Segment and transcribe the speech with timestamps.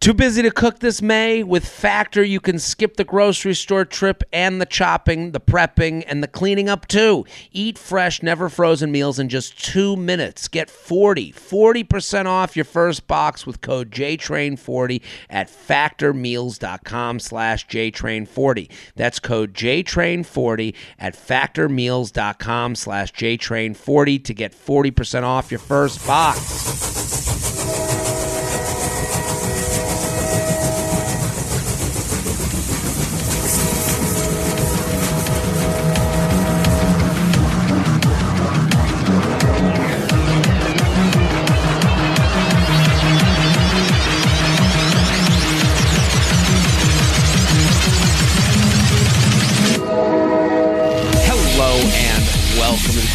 [0.00, 1.42] Too busy to cook this May?
[1.42, 6.22] With Factor, you can skip the grocery store trip and the chopping, the prepping, and
[6.22, 7.26] the cleaning up too.
[7.50, 10.46] Eat fresh, never frozen meals in just two minutes.
[10.46, 18.70] Get 40, 40% off your first box with code JTRAIN40 at factormeals.com slash JTRAIN40.
[18.94, 27.17] That's code JTRAIN40 at factormeals.com slash JTRAIN40 to get 40% off your first box.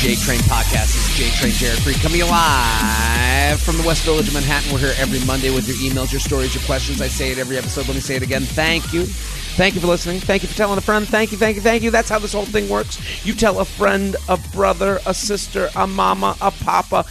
[0.04, 0.92] J Train Podcast.
[0.92, 4.74] This is J Train Jared Freid coming live from the West Village of Manhattan.
[4.74, 7.00] We're here every Monday with your emails, your stories, your questions.
[7.00, 7.88] I say it every episode.
[7.88, 8.42] Let me say it again.
[8.42, 9.06] Thank you.
[9.06, 10.20] Thank you for listening.
[10.20, 11.08] Thank you for telling a friend.
[11.08, 11.90] Thank you, thank you, thank you.
[11.90, 13.00] That's how this whole thing works.
[13.26, 17.06] You tell a friend, a brother, a sister, a mama, a papa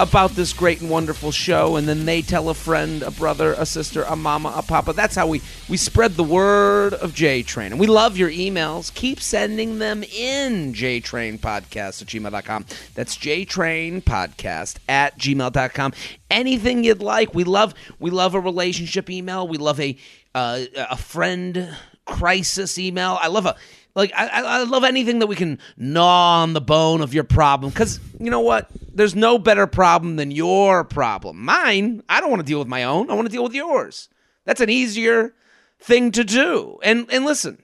[0.00, 3.64] about this great and wonderful show, and then they tell a friend, a brother, a
[3.64, 4.92] sister, a mama, a papa.
[4.92, 7.72] That's how we, we spread the word of J Train.
[7.72, 8.92] And we love your emails.
[8.94, 12.66] Keep sending them in, jtrainpodcast at gmail.com.
[12.94, 15.92] That's jtrainpodcast at gmail.com.
[16.30, 17.34] Anything you'd like.
[17.34, 19.46] We love we love a relationship email.
[19.46, 19.96] We love a
[20.34, 23.18] uh, a friend crisis email.
[23.20, 23.56] I love a
[23.94, 27.70] like I, I love anything that we can gnaw on the bone of your problem
[27.70, 28.68] because you know what?
[28.92, 31.44] There's no better problem than your problem.
[31.44, 34.08] Mine i don't want to deal with my own i want to deal with yours.
[34.44, 35.34] That's an easier
[35.80, 36.78] thing to do.
[36.82, 37.62] And and listen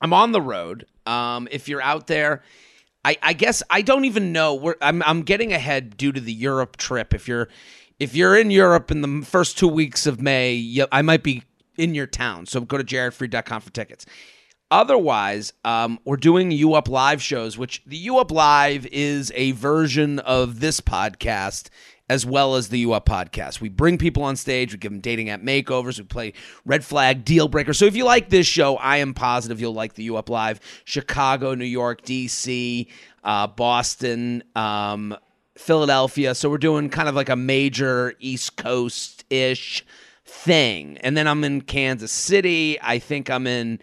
[0.00, 0.86] i'm on the road.
[1.06, 2.42] Um if you're out there
[3.04, 6.32] i i guess i don't even know where i'm i'm getting ahead due to the
[6.32, 7.14] europe trip.
[7.14, 7.48] If you're
[8.00, 11.44] if you're in europe in the first two weeks of may i might be
[11.78, 12.46] in your town.
[12.46, 14.06] So go to jaredfreid.com for tickets
[14.72, 19.52] Otherwise, um, we're doing U Up Live shows, which the U Up Live is a
[19.52, 21.68] version of this podcast
[22.08, 23.60] as well as the U Up podcast.
[23.60, 26.32] We bring people on stage, we give them dating app makeovers, we play
[26.64, 27.74] red flag deal breaker.
[27.74, 30.58] So if you like this show, I am positive you'll like the U Up Live.
[30.86, 32.86] Chicago, New York, DC,
[33.24, 35.14] uh, Boston, um,
[35.54, 36.34] Philadelphia.
[36.34, 39.84] So we're doing kind of like a major East Coast ish
[40.24, 40.96] thing.
[41.02, 42.80] And then I'm in Kansas City.
[42.80, 43.78] I think I'm in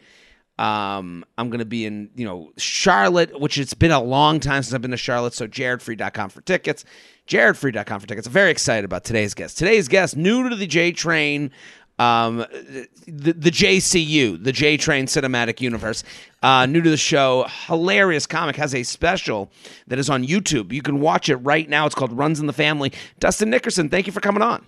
[0.59, 4.61] um, I'm going to be in, you know, Charlotte, which it's been a long time
[4.61, 5.33] since I've been to Charlotte.
[5.33, 6.83] So jaredfreid.com for tickets.
[7.27, 8.27] Jaredfreid.com for tickets.
[8.27, 9.57] I'm very excited about today's guest.
[9.57, 11.51] Today's guest, new to the J Train,
[11.97, 12.39] um,
[13.07, 16.03] the, the JCU, the J Train Cinematic Universe,
[16.43, 19.49] uh, new to the show, hilarious comic, has a special
[19.87, 20.73] that is on YouTube.
[20.73, 21.85] You can watch it right now.
[21.85, 22.91] It's called Runs in the Family.
[23.19, 24.65] Dustin Nickerson, thank you for coming on.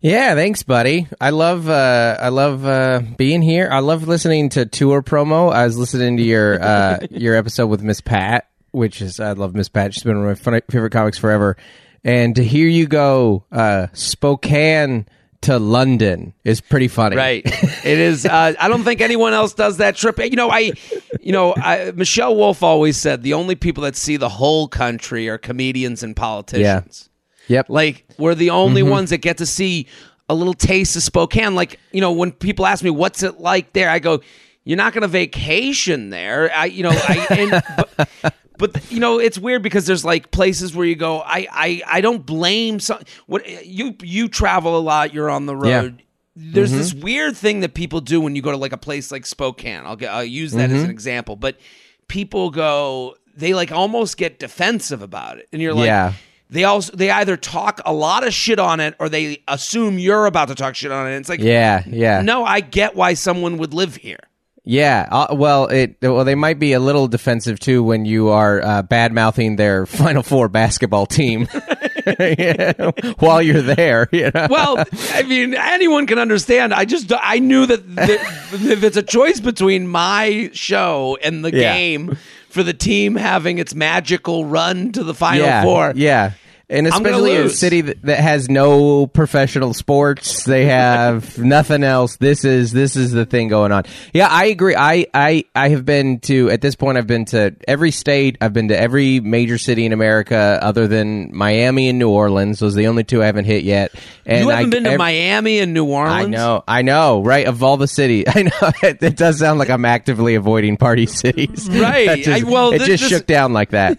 [0.00, 1.08] Yeah, thanks, buddy.
[1.20, 3.68] I love uh, I love uh, being here.
[3.70, 5.52] I love listening to tour promo.
[5.52, 9.54] I was listening to your uh, your episode with Miss Pat, which is I love
[9.54, 9.94] Miss Pat.
[9.94, 11.56] She's been one of my favorite comics forever.
[12.04, 15.06] And to hear you go uh, Spokane
[15.42, 17.16] to London is pretty funny.
[17.16, 17.44] Right.
[17.84, 18.26] It is.
[18.26, 20.18] Uh, I don't think anyone else does that trip.
[20.18, 20.72] You know, I,
[21.20, 25.28] you know, I, Michelle Wolf always said the only people that see the whole country
[25.28, 27.07] are comedians and politicians.
[27.48, 27.68] Yep.
[27.68, 28.90] Like we're the only mm-hmm.
[28.90, 29.86] ones that get to see
[30.28, 31.54] a little taste of Spokane.
[31.54, 34.20] Like you know, when people ask me what's it like there, I go,
[34.64, 37.26] "You're not going to vacation there." I, you know, I.
[37.30, 37.62] And,
[37.96, 41.20] but, but you know, it's weird because there's like places where you go.
[41.20, 43.00] I, I, I don't blame some.
[43.26, 45.14] What you you travel a lot.
[45.14, 46.02] You're on the road.
[46.40, 47.02] There's this mm-hmm.
[47.02, 49.84] weird thing that people do when you go to like a place like Spokane.
[49.84, 50.90] I'll get, I'll use that as an mm-hmm.
[50.90, 51.34] example.
[51.34, 51.58] But
[52.06, 56.12] people go, they like almost get defensive about it, and you're like, Yeah.
[56.50, 60.26] They also they either talk a lot of shit on it or they assume you're
[60.26, 61.16] about to talk shit on it.
[61.16, 62.22] It's like, Yeah, yeah.
[62.22, 64.18] no, I get why someone would live here.
[64.64, 68.62] Yeah, uh, well, it well they might be a little defensive too when you are
[68.62, 71.48] uh, bad mouthing their Final Four basketball team
[72.18, 74.08] Yeah, while you're there.
[74.12, 74.46] You know?
[74.50, 76.72] Well, I mean, anyone can understand.
[76.74, 78.20] I just I knew that, that
[78.52, 81.74] if it's a choice between my show and the Yeah.
[81.74, 82.16] game
[82.48, 86.32] for the team having its magical run to the final yeah, four, Yeah.
[86.70, 92.16] And especially a city that, that has no professional sports, they have nothing else.
[92.16, 93.84] This is this is the thing going on.
[94.12, 94.76] Yeah, I agree.
[94.76, 96.98] I I I have been to at this point.
[96.98, 98.36] I've been to every state.
[98.42, 102.58] I've been to every major city in America, other than Miami and New Orleans.
[102.58, 103.92] Those are the only two I haven't hit yet.
[104.26, 106.26] And you haven't I, been to Miami and New Orleans.
[106.26, 107.46] I know, I know, right?
[107.46, 111.06] Of all the cities, I know it, it does sound like I'm actively avoiding party
[111.06, 112.22] cities, Right.
[112.22, 113.98] Just- I- well, it thi- just this- shook down like that.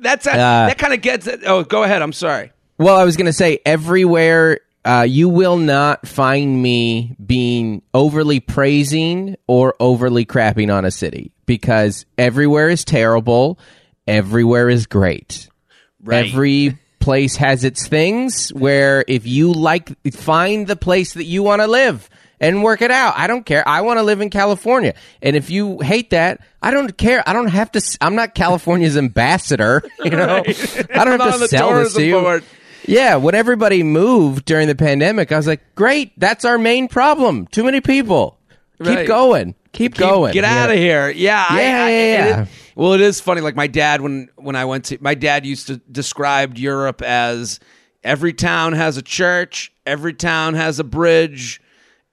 [0.00, 1.40] That's a, Uh, that kind of gets it.
[1.44, 1.87] Oh, go ahead.
[2.02, 2.52] I'm sorry.
[2.78, 8.40] Well, I was going to say everywhere uh, you will not find me being overly
[8.40, 13.58] praising or overly crapping on a city because everywhere is terrible,
[14.06, 15.48] everywhere is great.
[16.02, 16.26] Right.
[16.26, 21.62] Every place has its things where if you like find the place that you want
[21.62, 22.08] to live
[22.40, 23.14] and work it out.
[23.16, 23.66] I don't care.
[23.66, 24.94] I want to live in California.
[25.22, 27.22] And if you hate that, I don't care.
[27.28, 30.42] I don't have to I'm not California's ambassador, you know.
[30.46, 32.20] I don't have to sell this to you.
[32.20, 32.44] board.
[32.86, 37.46] Yeah, when everybody moved during the pandemic, I was like, "Great, that's our main problem.
[37.48, 38.38] Too many people.
[38.78, 38.98] Right.
[38.98, 39.54] Keep going.
[39.72, 40.32] Keep, Keep- going.
[40.32, 41.10] Get out of here.
[41.10, 41.44] Yeah.
[41.54, 42.42] Yeah, I- yeah, yeah.
[42.42, 43.40] it- well, it is funny.
[43.42, 47.58] Like my dad, when when I went to my dad used to describe Europe as
[48.04, 51.60] every town has a church, every town has a bridge,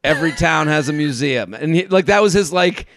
[0.06, 2.88] every town has a museum, and he, like that was his like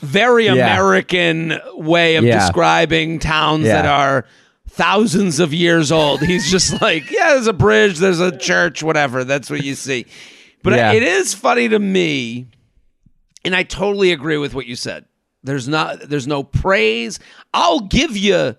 [0.00, 0.52] very Yeah.
[0.52, 2.38] American way of Yeah.
[2.40, 3.82] describing towns Yeah.
[3.82, 4.26] that are
[4.68, 6.20] thousands of years old.
[6.20, 9.24] He's just like, yeah, there's a bridge, there's a church, whatever.
[9.24, 10.06] That's what you see.
[10.62, 12.46] But it is funny to me
[13.44, 15.04] and I totally agree with what you said.
[15.42, 17.18] There's not there's no praise.
[17.52, 18.56] I'll give you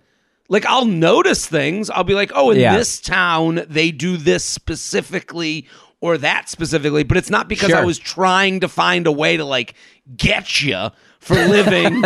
[0.47, 1.89] like I'll notice things.
[1.89, 2.77] I'll be like, "Oh, in Yeah.
[2.77, 5.67] this town they do this specifically
[6.05, 9.45] or that specifically," but it's not because I was trying to find a way to
[9.45, 9.73] like
[10.15, 12.03] get you for living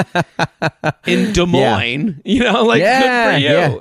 [1.05, 2.21] in Des Moines.
[2.25, 3.49] You know, like Yeah, good for you.
[3.49, 3.77] yeah.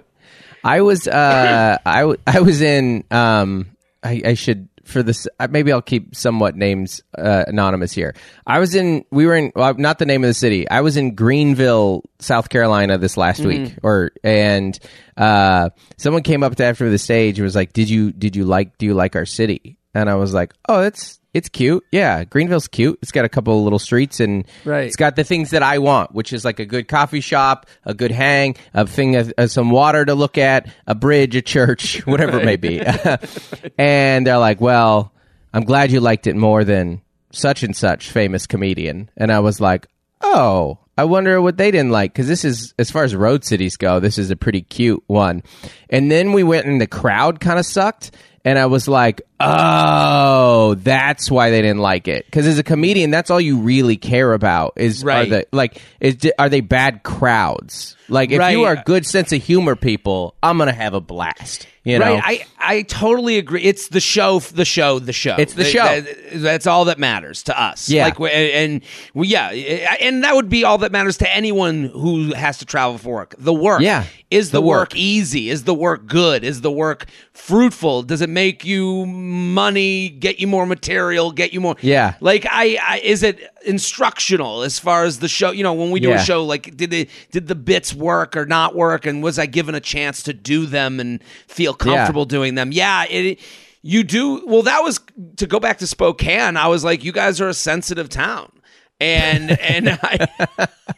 [0.65, 3.67] I was uh I, w- I was in um
[4.03, 8.15] I, I should for this uh, maybe I'll keep somewhat names uh, anonymous here.
[8.47, 10.69] I was in we were in well, not the name of the city.
[10.69, 14.79] I was in Greenville, South Carolina this last week or and
[15.17, 18.45] uh someone came up to after the stage and was like, "Did you did you
[18.45, 21.85] like do you like our city?" And I was like, "Oh, it's it's cute.
[21.93, 22.99] Yeah, Greenville's cute.
[23.03, 24.85] It's got a couple of little streets and Right.
[24.87, 27.95] it's got the things that I want, which is like a good coffee shop, a
[27.95, 32.01] good hang, a thing, of, uh, some water to look at, a bridge, a church,
[32.07, 32.81] whatever it may be.
[33.79, 35.13] and they're like, "Well,
[35.53, 37.01] I'm glad you liked it more than
[37.33, 39.87] such and such famous comedian." And I was like,
[40.21, 43.77] "Oh." I wonder what they didn't like because this is, as far as road cities
[43.77, 45.45] go, this is a pretty cute one.
[45.91, 48.11] And then we went and the crowd kind of sucked,
[48.45, 53.11] and I was like, "Oh, that's why they didn't like it." Because as a comedian,
[53.11, 55.31] that's all you really care about is are Right.
[55.31, 57.97] the like is are they bad crowds?
[58.11, 61.67] Like if you are good sense of humor people, I'm gonna have a blast.
[61.85, 63.63] You know, Right, I, I totally agree.
[63.63, 65.37] It's the show, the show, the show.
[65.39, 66.01] It's the Th- show.
[66.01, 67.89] that- that's all that matters to us.
[67.89, 68.05] Yeah.
[68.05, 68.83] like and
[69.15, 72.99] well, yeah, and that would be all that matters to anyone who has to travel
[72.99, 73.35] for work.
[73.39, 74.81] The work, Yeah, is the, the work.
[74.91, 74.97] work.
[74.97, 75.49] easy?
[75.49, 76.45] Is the work good?
[76.45, 78.03] Is the work fruitful?
[78.03, 80.09] Does it make you money?
[80.09, 81.31] Get you more material?
[81.33, 81.77] Get you more?
[81.81, 82.15] Yeah.
[82.21, 85.51] like I, I is it instructional as far as the show?
[85.51, 88.47] You know, when we do a show, like did the did the bits work or
[88.47, 92.55] not work, and was I given a chance to do them and feel comfortable doing
[92.55, 92.73] them?
[92.73, 93.39] Yeah, it.
[93.83, 94.63] You do well.
[94.63, 95.01] That was
[95.37, 96.57] to go back to Spokane.
[96.57, 98.51] I was like, you guys are a sensitive town,
[98.99, 100.27] and and I.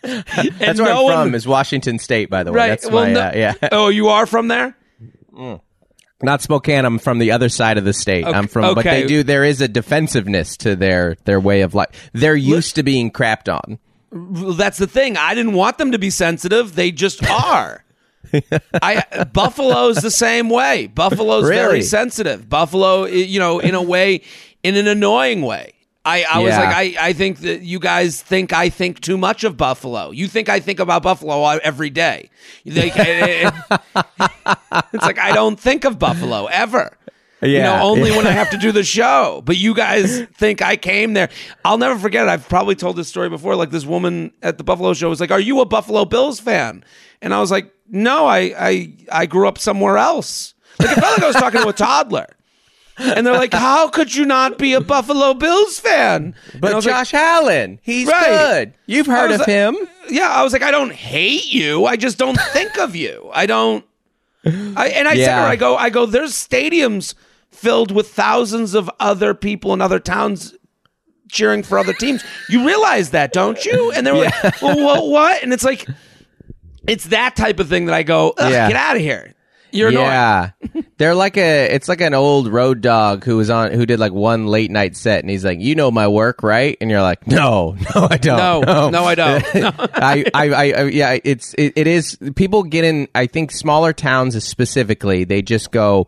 [0.02, 1.34] and that's where no I'm one- from.
[1.34, 2.56] Is Washington State, by the way.
[2.56, 2.68] Right.
[2.70, 3.54] That's well, my no- uh, yeah.
[3.72, 4.74] Oh, you are from there.
[6.22, 6.84] Not Spokane.
[6.84, 8.26] I'm from the other side of the state.
[8.26, 9.22] I'm from, but they do.
[9.22, 12.10] There is a defensive-ness to their their way of life.
[12.12, 13.78] They're used to being crapped on.
[14.56, 15.16] That's the thing.
[15.16, 16.74] I didn't want them to be sensitive.
[16.74, 17.84] They just are.
[18.82, 20.88] I Buffalo's the same way.
[20.88, 22.48] Buffalo's very sensitive.
[22.48, 24.22] Buffalo, you know, in a way,
[24.62, 25.72] in an annoying way.
[26.04, 29.44] I, I was like, I, I think that you guys think I think too much
[29.44, 30.10] of Buffalo.
[30.12, 32.30] You think I think about Buffalo every day.
[32.64, 33.52] You think- it's
[35.04, 36.96] like I don't think of Buffalo ever.
[37.42, 37.76] You Yeah.
[37.76, 39.42] know, only when I have to do the show.
[39.44, 41.30] But you guys think I came there.
[41.64, 42.30] I'll never forget it.
[42.30, 43.56] I've probably told this story before.
[43.56, 46.84] Like this woman at the Buffalo show was like, Are you a Buffalo Bills fan?
[47.22, 50.54] And I was like, No, I I, I grew up somewhere else.
[50.78, 52.26] Like it felt like I was talking to a toddler.
[53.00, 56.34] And they're like, How could you not be a Buffalo Bills fan?
[56.60, 58.26] But was like, Josh Allen, he's Right.
[58.28, 58.74] good.
[58.86, 59.76] You've heard of like- him.
[60.08, 61.86] Yeah, I was like, I don't hate you.
[61.86, 63.30] I just don't think of you.
[63.32, 63.84] I don't.
[64.44, 64.48] I,
[64.94, 65.42] and I said to Yeah.
[65.42, 66.06] her, I go, I go.
[66.06, 67.14] There's stadiums
[67.50, 70.54] filled with thousands of other people in other towns
[71.30, 72.24] cheering for other teams.
[72.48, 73.92] You realize that, don't you?
[73.92, 75.42] And they were like, well, what, what?
[75.42, 75.86] And it's like,
[76.88, 78.66] it's that type of thing that I go, Ugh, Yeah.
[78.68, 79.34] get out of here.
[79.72, 80.50] You're yeah,
[80.98, 81.66] they're like a.
[81.72, 84.96] It's like an old road dog who was on who did like one late night
[84.96, 88.16] set, and he's like, "You know my work, right?" And you're like, "No, no, I
[88.16, 88.66] don't.
[88.66, 89.54] No, no, I don't.
[89.54, 89.72] No.
[89.78, 92.18] I, I, I, I, yeah, it's, it, it is.
[92.36, 93.08] People get in.
[93.14, 96.06] I think smaller towns specifically, they just go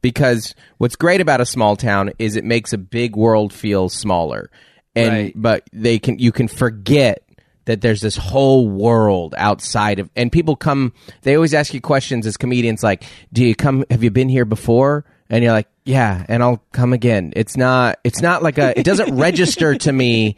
[0.00, 4.50] because what's great about a small town is it makes a big world feel smaller,
[4.96, 5.32] and Right.
[5.34, 7.22] but they can you can forget
[7.66, 10.92] that there's this whole world outside of and people come
[11.22, 14.44] they always ask you questions as comedians like do you come have you been here
[14.44, 17.32] before And you're like, yeah, and I'll come again.
[17.34, 17.98] It's not.
[18.04, 18.78] It's not like a.
[18.78, 20.36] It doesn't register to me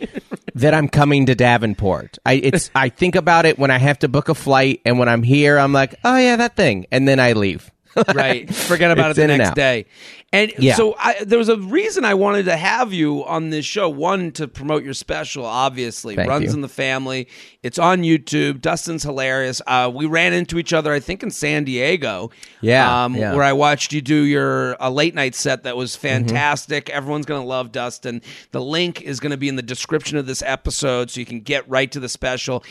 [0.54, 2.18] that I'm coming to Davenport.
[2.24, 2.70] I it's.
[2.76, 5.58] I think about it when I have to book a flight, and when I'm here,
[5.58, 7.72] I'm like, oh yeah, that thing, and then I leave.
[8.14, 8.52] right.
[8.54, 9.86] Forget about It's it the in and next day.
[10.32, 10.74] And Yeah.
[10.74, 13.88] so I, there was a reason I wanted to have you on this show.
[13.88, 16.16] One, to promote your special, obviously.
[16.16, 16.54] Thank Runs you.
[16.54, 17.28] in the Family.
[17.62, 18.60] It's on YouTube.
[18.60, 19.62] Dustin's hilarious.
[19.66, 22.30] Uh, we ran into each other, I think, in San Diego.
[22.60, 23.32] Yeah, Um, yeah.
[23.32, 26.00] Where I watched you do your a late night set that was Mm-hmm.
[26.26, 26.90] fantastic.
[26.90, 28.20] Everyone's going to love Dustin.
[28.50, 31.40] The link is going to be in the description of this episode so you can
[31.40, 32.64] get right to the special.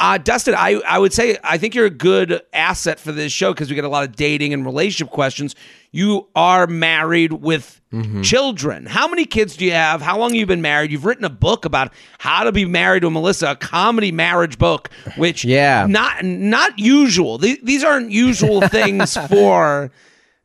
[0.00, 3.52] Uh, Dustin, I, I would say I think you're a good asset for this show
[3.52, 5.54] because we get a lot of dating and relationship questions.
[5.92, 8.22] You are married with Mm-hmm.
[8.22, 8.86] children.
[8.86, 10.02] How many kids do you have?
[10.02, 10.90] How long have you been married?
[10.90, 14.90] You've written a book about how to be married to Melissa, a comedy marriage book,
[15.16, 15.86] which Yeah.
[15.88, 17.38] not not usual.
[17.38, 19.92] Th- These aren't usual things for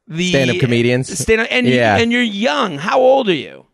[0.08, 1.18] the Stand-up comedians.
[1.18, 1.96] Stand-up, and Yeah.
[1.98, 2.78] you, and you're young.
[2.78, 3.66] How old are you?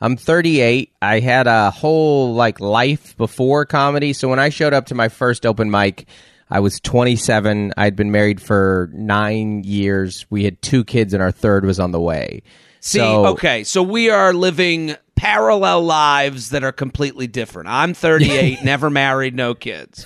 [0.00, 0.92] I'm 38.
[1.00, 4.12] I had a whole like life before comedy.
[4.12, 6.06] So when I showed up to my first open mic,
[6.50, 7.72] I was 27.
[7.76, 10.26] I'd been married for nine years.
[10.30, 12.42] We had two kids, and our third was on the way.
[12.80, 17.68] See, so, okay, so we are living parallel lives that are completely different.
[17.68, 20.04] I'm 38, never married, no kids.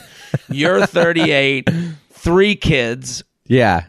[0.49, 1.69] You're 38,
[2.11, 3.25] three kids.
[3.47, 3.87] Yeah.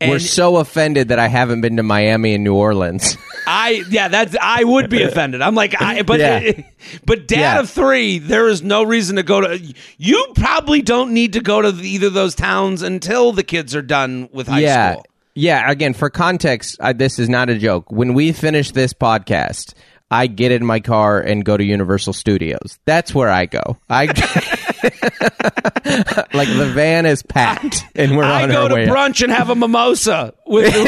[0.00, 3.16] We're so offended that I haven't been to Miami and New Orleans.
[3.46, 5.40] I yeah, that's I would be offended.
[5.40, 6.52] I'm like, I, but Yeah.
[7.06, 7.60] but dad Yeah.
[7.60, 9.74] of three, there is no reason to go to.
[9.98, 13.82] You probably don't need to go to either of those towns until the kids are
[13.82, 14.92] done with high yeah.
[14.92, 15.06] school.
[15.34, 15.70] Yeah.
[15.70, 17.90] Again, for context, I, this is not a joke.
[17.90, 19.74] When we finish this podcast,
[20.10, 22.78] I get in my car and go to Universal Studios.
[22.84, 23.76] That's where I go.
[23.88, 24.06] I
[26.32, 29.54] like the van is packed, and we're I on go to brunch and have a
[29.54, 30.34] mimosa.
[30.46, 30.74] With,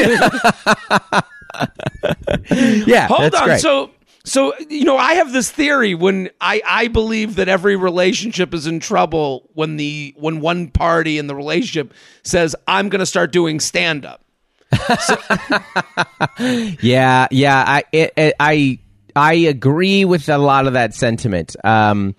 [2.87, 3.45] yeah, Hold on.
[3.45, 3.61] great.
[3.61, 3.91] So
[4.23, 8.67] so you know, I have this theory when I I believe that every relationship is
[8.67, 13.31] in trouble when the when one party in the relationship says I'm going to start
[13.31, 14.21] doing stand up.
[16.81, 17.63] Yeah, yeah.
[17.65, 18.79] I it, it, I
[19.15, 21.55] I agree with a lot of that sentiment.
[21.63, 22.15] Um,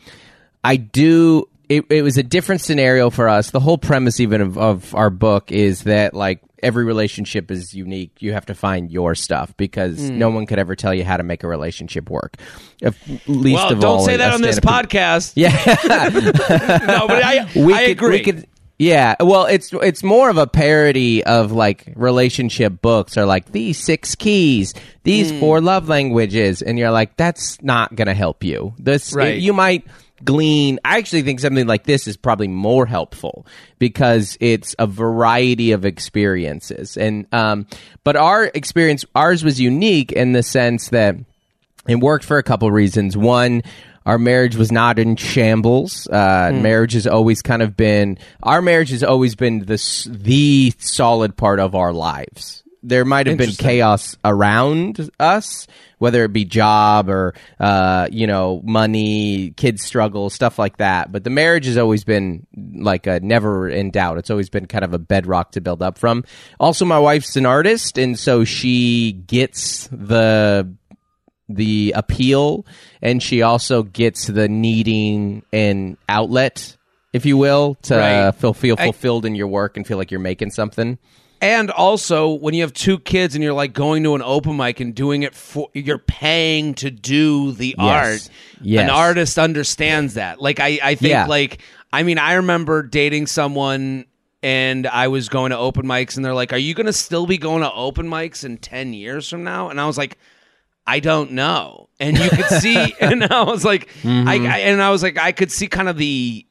[0.65, 1.49] I do.
[1.71, 3.53] It, it was a different scenario for us.
[3.53, 8.21] The whole premise, even of, of our book, is that like every relationship is unique.
[8.21, 10.19] You have to find your stuff because Hmm.
[10.19, 12.37] no one could ever tell you how to make a relationship work.
[12.83, 12.99] If,
[13.29, 15.33] least Well, of don't all, say that on this podcast.
[15.37, 15.51] Yeah.
[16.87, 18.11] no, but I we I could, agree.
[18.19, 18.47] We could,
[18.79, 19.15] yeah.
[19.21, 24.15] Well, it's it's more of a parody of like relationship books are like these six
[24.17, 24.75] keys,
[25.05, 25.39] these Hmm.
[25.41, 28.75] four love languages, and you're like, that's not gonna help you.
[28.79, 29.39] This Right.
[29.39, 29.85] you might
[30.25, 30.79] glean.
[30.85, 33.47] I actually think something like this is probably more helpful
[33.79, 37.67] because it's a variety of experiences, and um,
[38.05, 41.17] but our experience, ours was unique in the sense that
[41.89, 43.17] it worked for a couple reasons.
[43.17, 43.63] One,
[44.07, 46.07] our marriage was not in shambles.
[46.07, 51.37] Uh, Marriage has always kind of been our marriage has always been the the solid
[51.37, 52.60] part of our lives.
[52.83, 55.67] There might have been chaos around us,
[55.99, 61.13] whether it be job or uh, you know money, kids struggle, stuff like that.
[61.13, 64.17] But the marriage has always been like a never in doubt.
[64.17, 66.25] It's always been kind of a bedrock to build up from.
[66.59, 70.73] Also, my wife's an artist, and so she gets the
[71.53, 72.65] the appeal
[73.03, 76.77] and she also gets the needing and outlet
[77.13, 78.31] if you will to Right.
[78.37, 80.97] feel feel I- fulfilled in your work and feel like you're making something
[81.43, 84.81] And also, when you have two kids and you're like going to an open mic
[84.81, 88.29] and doing it for, you're paying to do the art.
[88.61, 88.83] Yes.
[88.85, 90.41] An artist understands that.
[90.41, 91.27] Like, I, I think, Yeah.
[91.27, 94.05] like, I mean, I remember dating someone
[94.43, 97.27] and I was going to open mics and they're like, Are you going to still
[97.27, 99.71] be going to open mics in 10 years from now?
[99.71, 100.19] And I was like,
[100.87, 101.89] I don't know.
[101.99, 104.29] And you could see, and I was like, Mm-hmm.
[104.29, 106.47] I, I, and I was like, I could see kind of the,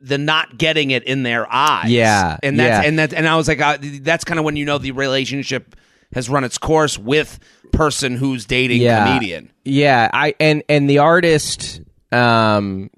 [0.00, 1.90] the not getting it in their eyes.
[1.90, 2.88] Yeah, And that's, yeah.
[2.88, 5.74] and that, and I was like, uh, that's kind of when you know the relationship
[6.14, 7.38] has run its course with
[7.72, 9.50] person who's dating comedian.
[9.64, 11.80] yeah i and and the artist
[12.12, 12.88] um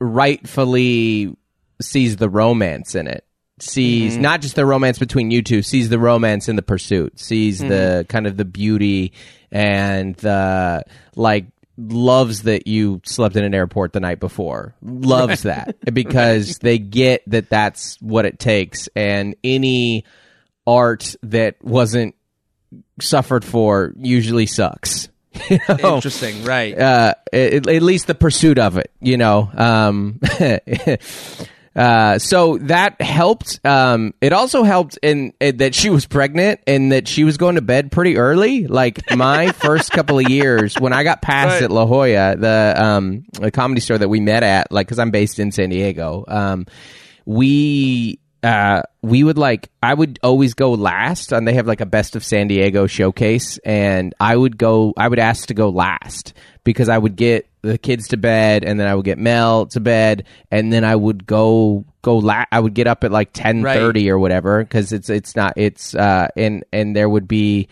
[0.00, 1.34] rightfully
[1.80, 3.24] sees the romance in it
[3.60, 4.22] sees Mm-hmm.
[4.22, 7.68] not just the romance between you two sees the romance in the pursuit sees Mm-hmm.
[7.68, 9.12] the kind of the beauty
[9.52, 10.82] and the
[11.14, 11.46] like
[11.78, 17.22] loves that you slept in an airport the night before loves that because they get
[17.26, 20.04] that that's what it takes and any
[20.66, 22.14] art that wasn't
[23.00, 25.08] suffered for usually sucks
[25.50, 25.96] You know?
[25.96, 26.78] Interesting, right?
[26.78, 29.50] uh, at, at least the pursuit of it, you know.
[29.54, 30.20] Um,
[31.76, 33.60] Uh, so that helped.
[33.64, 37.56] Um, it also helped in, in that she was pregnant and that she was going
[37.56, 38.66] to bed pretty early.
[38.66, 41.62] Like my first couple of years when I got past Right.
[41.64, 45.10] at La Jolla, the um, the comedy store that we met at, like because I'm
[45.10, 46.24] based in San Diego.
[46.26, 46.66] Um,
[47.26, 51.86] we uh we would like I would always go last and they have like a
[51.86, 56.34] best of San Diego showcase and I would go I would ask to go last
[56.64, 59.80] because I would get the kids to bed and then I would get Mel to
[59.80, 64.08] bed and then I would go go la- I would get up at like 10:30
[64.10, 67.68] or whatever cuz it's it's not it's uh and and there would be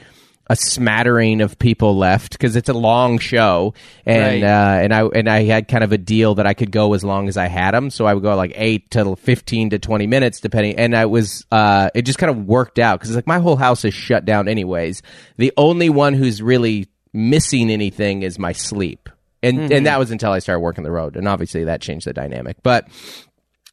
[0.54, 3.74] a smattering of people left because it's a long show,
[4.06, 4.42] and Right.
[4.42, 7.02] uh, and I and I had kind of a deal that I could go as
[7.04, 10.06] long as I had them, so I would go like eight to fifteen to twenty
[10.06, 10.76] minutes, depending.
[10.76, 13.84] And I was uh, it just kind of worked out because like my whole house
[13.84, 15.02] is shut down anyways.
[15.36, 19.08] The only one who's really missing anything is my sleep,
[19.42, 22.12] and and that was until I started working the road, and obviously that changed the
[22.12, 22.88] dynamic, but.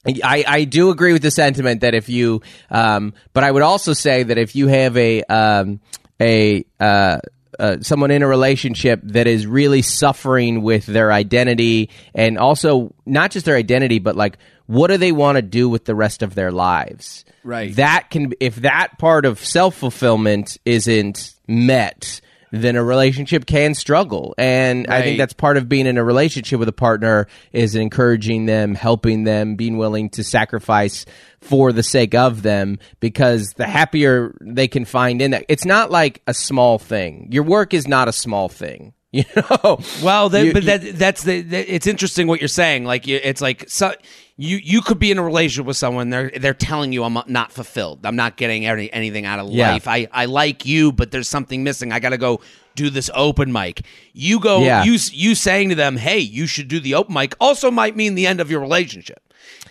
[0.04, 3.94] I, I do agree with the sentiment that if you, um, but I would also
[3.94, 5.80] say that if you have a, um,
[6.22, 7.20] a, uh,
[7.60, 13.32] uh, someone in a relationship that is really suffering with their identity and also not
[13.32, 14.38] just their identity, but like,
[14.68, 17.26] what do they want to do with the rest of their lives?
[17.44, 17.76] Right.
[17.76, 22.22] That can, if that part of self fulfillment isn't met,
[22.52, 24.36] then a relationship can struggle.
[24.38, 28.46] And I think that's part of being in a relationship with a partner is encouraging
[28.46, 31.06] them, helping them, being willing to sacrifice
[31.40, 35.46] for the sake of them because the happier they can find in that.
[35.50, 37.30] It's not like a small thing.
[37.32, 38.94] Your work is not a small thing.
[39.14, 39.80] You know?
[40.02, 42.86] Well, that, You- but that that's the, that- it's interesting what you're saying.
[42.86, 43.94] Like it's like so,
[44.42, 47.52] you you could be in a relationship with someone they're they're telling you I'm not
[47.52, 48.00] fulfilled.
[48.06, 49.72] I'm not getting any, anything out of Yeah.
[49.74, 49.88] life.
[49.88, 51.92] I I like you, but there's something missing.
[51.92, 52.42] I got to go
[52.76, 53.82] do this open mic.
[54.14, 54.84] You go Yeah.
[54.84, 58.16] you you saying to them, "Hey, you should do the open mic." Also might mean
[58.16, 59.20] the end of your relationship.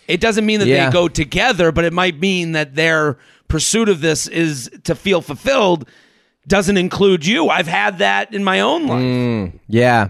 [0.07, 0.87] It doesn't mean that Yeah.
[0.87, 3.17] they go together, but it might mean that their
[3.49, 5.89] pursuit of this is to feel fulfilled
[6.47, 7.49] doesn't include you.
[7.49, 9.03] I've had that in my own life.
[9.03, 10.09] Mm, yeah.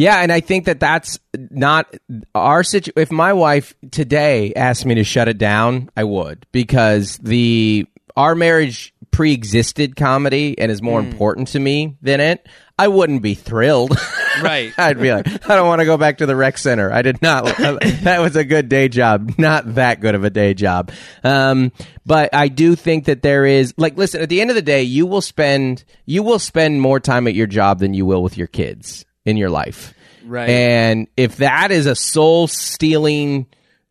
[0.00, 1.94] Yeah, and I think that that's not
[2.34, 3.02] our situation.
[3.02, 8.34] If my wife today asked me to shut it down, I would because the our
[8.34, 12.48] marriage pre-existed comedy and is more important to me than it.
[12.78, 13.96] I wouldn't be thrilled.
[14.40, 14.72] Right.
[14.78, 16.90] I'd be like, I don't want to go back to the rec center.
[16.90, 17.44] I did not.
[17.58, 20.92] that was a good day job, not that good of a day job.
[21.24, 21.72] Um,
[22.06, 24.22] but I do think that there is like, listen.
[24.22, 27.34] At the end of the day, you will spend you will spend more time at
[27.34, 29.94] your job than you will with your kids in your life.
[30.24, 30.48] Right.
[30.48, 33.46] And if that is a soul stealing,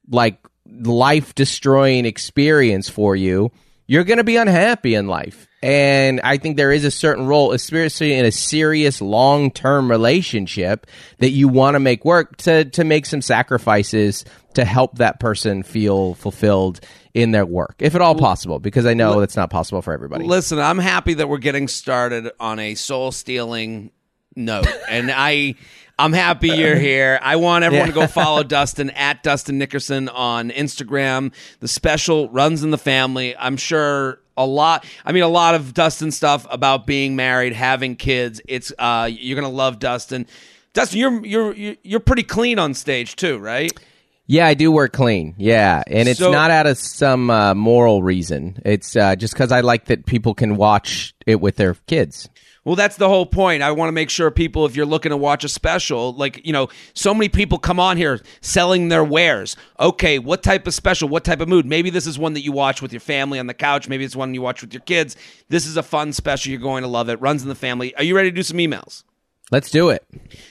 [0.10, 3.52] like life destroying experience for you,
[3.88, 5.48] you're going to be unhappy in life.
[5.62, 10.88] And I think there is a certain role, especially in a serious long term relationship,
[11.18, 15.64] that you want to make work to, to make some sacrifices to help that person
[15.64, 16.80] feel fulfilled
[17.14, 20.24] in their work, if at all possible, because I know that's not possible for everybody.
[20.24, 23.92] Listen, I'm happy that we're getting started on a soul stealing
[24.36, 25.56] note, and I.
[26.00, 27.20] I'm happy you're here.
[27.22, 31.34] I want everyone to go follow Dustin at Dustin Nickerson on Instagram.
[31.60, 33.36] The special runs in the family.
[33.36, 34.86] I'm sure a lot.
[35.04, 38.40] I mean, a lot of Dustin stuff about being married, having kids.
[38.48, 40.26] It's uh, you're gonna love Dustin.
[40.72, 43.72] Dustin, you're you're you're- you're pretty clean on stage too, right?
[44.26, 45.34] Yeah, I do work clean.
[45.38, 48.62] Yeah, and it's So- not out of some uh, moral reason.
[48.64, 52.30] It's uh, just because I like that people can watch it with their kids.
[52.66, 53.64] Well, that's the whole point.
[53.64, 56.54] I want to make sure people, if you're looking to watch a special, like, you
[56.54, 59.56] know, so many people come on here selling their wares.
[59.80, 61.10] Okay, what type of special?
[61.10, 61.66] What type of mood?
[61.66, 63.88] Maybe this is one that you watch with your family on the couch.
[63.88, 65.16] Maybe it's one you watch with your kids.
[65.48, 66.52] This is a fun special.
[66.52, 67.22] You're going to love it.
[67.22, 67.96] Runs in the family.
[67.96, 69.04] Are you ready to do some emails?
[69.52, 70.06] Let's do it.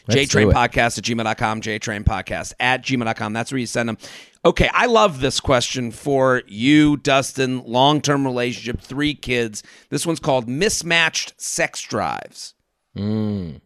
[0.08, 0.54] Let's JTrain do it.
[0.56, 3.32] Podcast at gmail.com, JTrain Podcast at gmail.com.
[3.32, 3.98] That's where you send them.
[4.44, 7.64] Okay, I love this question for you, Dustin.
[7.64, 9.62] Long term relationship, three kids.
[9.90, 12.54] This one's called Mismatched Sex Drives.
[12.94, 13.56] Hmm.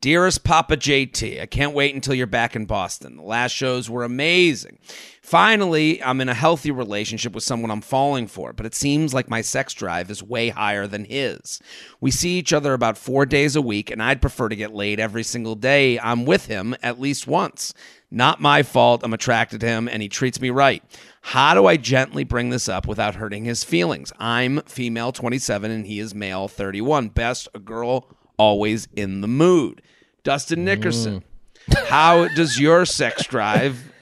[0.00, 3.16] Dearest Papa JT, I can't wait until you're back in Boston.
[3.16, 4.78] The last shows were amazing.
[5.22, 9.28] Finally, I'm in a healthy relationship with someone I'm falling for, but it seems like
[9.28, 11.60] my sex drive is way higher than his.
[12.00, 15.00] We see each other about four days a week, and I'd prefer to get laid
[15.00, 17.74] every single day I'm with him at least once.
[18.10, 19.02] Not my fault.
[19.04, 20.82] I'm attracted to him, and he treats me right.
[21.20, 24.12] How do I gently bring this up without hurting his feelings?
[24.18, 27.08] I'm female 27, and he is male 31.
[27.10, 29.82] Best a girl always in the mood.
[30.24, 31.22] Dustin Nickerson,
[31.70, 31.86] mm.
[31.86, 33.92] how does your sex drive?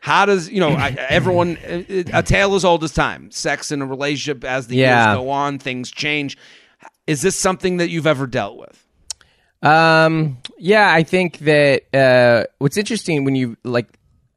[0.00, 1.58] How does you know I, everyone?
[2.12, 3.30] A tale as old as time.
[3.30, 5.06] Sex in a relationship as the Yeah.
[5.06, 6.38] years go on, things change.
[7.06, 8.85] Is this something that you've ever dealt with?
[9.62, 13.88] Um, yeah, I think that uh, what's interesting when you like,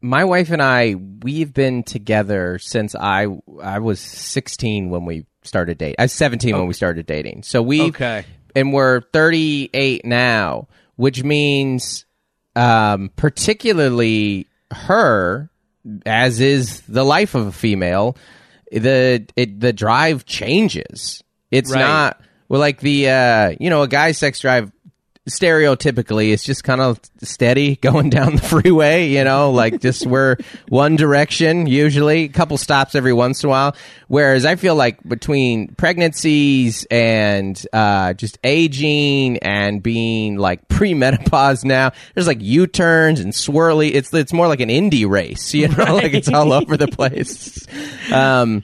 [0.02, 3.28] my wife and I, we've been together since I
[3.62, 5.96] I was 16 when we started dating.
[6.00, 7.44] I was 17 when we started dating.
[7.44, 8.24] So we Okay.
[8.56, 12.06] and we're 38 now, which means
[12.56, 15.50] um, particularly her,
[16.06, 18.16] as is the life of a female,
[18.72, 21.22] the it, the drive changes.
[21.52, 21.80] It's Right.
[21.82, 24.72] not well like the uh, you know a guy's sex drive
[25.28, 30.38] stereotypically it's just kind of steady going down the freeway you know like just we're
[30.70, 32.24] one direction usually.
[32.24, 33.76] A couple stops every once in a while.
[34.08, 41.92] Whereas i feel like between pregnancies and uh, just aging and being like pre-menopause now
[42.14, 43.94] there's like u-turns and swirly.
[43.94, 47.68] It's it's more like an Indy race you know like it's all over the place.
[48.12, 48.64] Um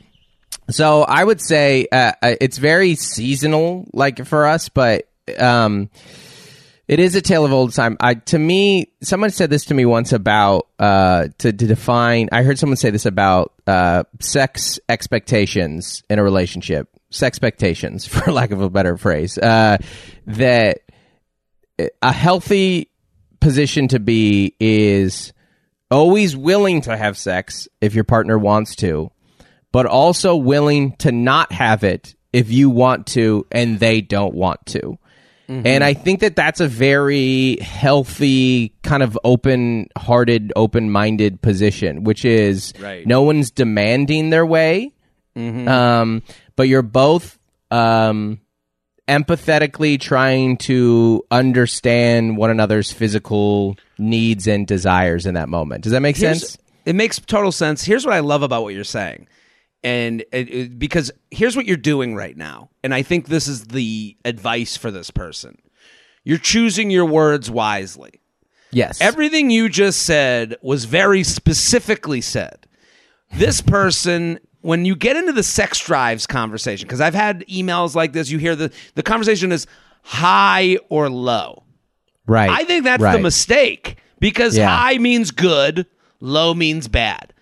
[0.69, 5.89] so I would say uh, uh, it's very seasonal, like for us, but um,
[6.87, 7.97] it is a tale of old time.
[7.99, 12.29] I, to me, someone said this to me once about uh, to, to define.
[12.31, 16.89] I heard someone say this about uh, sex expectations in a relationship.
[17.09, 19.77] Sex expectations, for lack of a better phrase, uh,
[20.27, 20.81] that
[22.01, 22.89] a healthy
[23.39, 25.33] position to be is
[25.91, 29.11] always willing to have sex if your partner wants to,
[29.71, 34.65] but also willing to not have it if you want to and they don't want
[34.67, 34.97] to.
[35.47, 42.03] And I think that that's a very healthy, kind of open hearted, open minded position,
[42.03, 43.05] which is Right.
[43.05, 44.91] no one's demanding their way,
[45.35, 46.23] um,
[46.55, 47.37] but you're both
[47.71, 48.39] um,
[49.07, 55.83] empathetically trying to understand one another's physical needs and desires in that moment.
[55.83, 56.57] Does that make Here's- sense?
[56.85, 57.83] It makes total sense.
[57.83, 59.27] Here's what I love about what you're saying.
[59.85, 62.69] And it, it- because here's what you're doing right now.
[62.83, 65.57] And I think this is the advice for this person.
[66.23, 68.19] You're choosing your words wisely.
[68.71, 68.99] Yes.
[68.99, 72.65] Everything you just said was very specifically said.
[73.31, 78.11] This person, when you get into the sex drives conversation, because I've had emails like
[78.11, 79.67] this, you hear the the conversation is
[80.01, 81.63] high or low.
[82.25, 82.49] right.
[82.49, 83.15] I think that's right.
[83.15, 84.75] the mistake because Yeah.
[84.75, 85.85] high means good,
[86.19, 87.33] low means bad.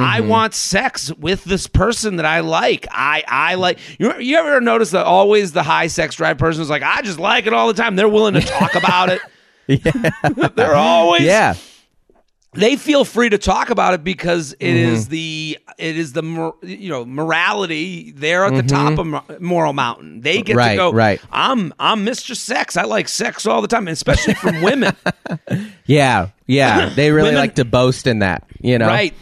[0.00, 0.28] I Mm-hmm.
[0.28, 2.86] want sex with this person that I like.
[2.90, 3.78] I I like.
[3.98, 7.18] You, you ever notice that always the high sex drive person is like, I just
[7.18, 7.96] like it all the time.
[7.96, 9.20] They're willing to talk about it.
[10.56, 11.54] They're always Yeah.
[12.54, 14.94] they feel free to talk about it because it Mm-hmm.
[14.94, 20.20] is the it is the you know morality they're at the top of moral mountain
[20.22, 20.76] they get to Mm-hmm.
[20.76, 21.20] Go right.
[21.30, 24.96] i'm i'm mr sex i like sex all the time especially from women
[25.84, 26.28] Yeah.
[26.46, 26.88] Yeah.
[26.94, 28.86] They really Women- like to boast in that, you know?
[28.86, 29.12] right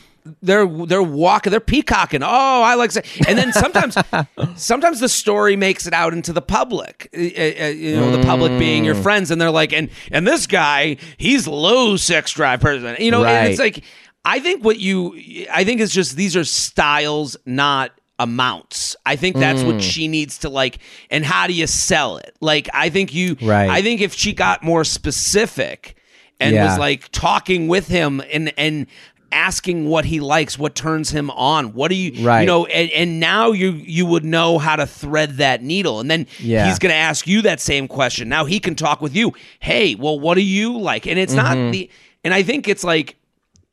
[0.43, 2.91] they're they're walking they're peacocking oh i like
[3.29, 3.97] and then sometimes
[4.57, 8.59] sometimes the story makes it out into the public Uh, uh, you know the public
[8.59, 8.87] being Mm.
[8.87, 13.11] your friends and they're like and and this guy he's low sex drive person you
[13.11, 13.85] know and it's like
[14.25, 15.15] i think what you
[15.53, 19.73] i think it's just these are styles not amounts i think that's Mm.
[19.75, 20.79] what she needs to like
[21.11, 23.69] and how do you sell it like i think you Right.
[23.69, 25.97] i think if she got more specific
[26.41, 26.67] and Yeah.
[26.69, 28.87] was like talking with him and and
[29.35, 32.41] asking what he likes what turns him on what do you Right.
[32.43, 36.11] you know and, and now you you would know how to thread that needle and
[36.11, 36.67] then Yeah.
[36.67, 39.95] he's going to ask you that same question now he can talk with you hey
[39.97, 41.71] well what do you like and it's not Mm-hmm.
[41.73, 41.91] the
[42.23, 43.17] and i think it's like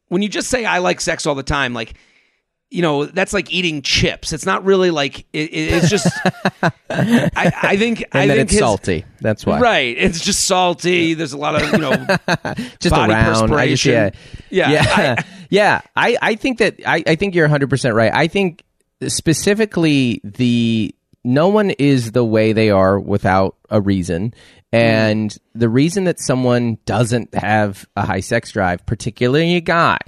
[0.10, 1.94] when you just say i like sex all the time like
[2.74, 6.08] you know that's like eating chips it's not really like it, it- it's just
[6.90, 9.06] I, I think And i think it's his- salty.
[9.20, 9.60] That's why.
[9.60, 11.92] right it's just salty there's a lot of you know
[12.80, 13.54] Just body around.
[13.54, 14.10] I just, yeah.
[14.10, 14.14] perspiration.
[14.50, 15.16] Yeah, Yeah.
[15.20, 15.82] I- yeah.
[15.96, 18.12] I, I think that I, I think you're 100% right.
[18.12, 18.64] I think
[19.08, 24.34] specifically the no one is the way they are without a reason.
[24.74, 30.00] And the reason that someone doesn't have a high sex drive, particularly a guy,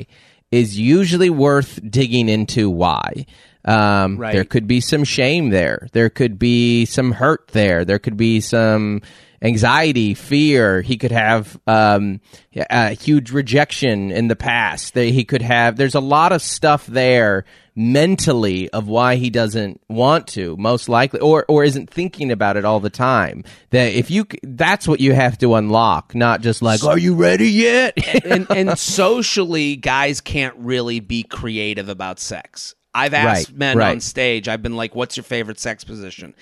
[0.52, 3.26] is usually worth digging into why.
[3.66, 4.34] Um, Right.
[4.34, 5.88] There could be some shame there.
[5.92, 7.86] There could be some hurt there.
[7.86, 9.02] There could be some
[9.44, 10.82] anxiety, fear.
[10.82, 12.22] He could have um,
[12.56, 14.94] a huge rejection in the past.
[14.94, 15.76] That he could have.
[15.76, 21.20] There's a lot of stuff there mentally of why he doesn't want to, most likely,
[21.20, 23.44] or or isn't thinking about it all the time.
[23.72, 27.50] That if you, that's what you have to unlock, not just like, are you ready
[27.50, 27.94] yet?
[28.26, 32.76] and, and socially, guys can't really be creative about sex.
[32.96, 33.92] I've asked Right, men right.
[33.92, 34.48] on stage.
[34.48, 36.36] I've been like, "What's your favorite sex position?"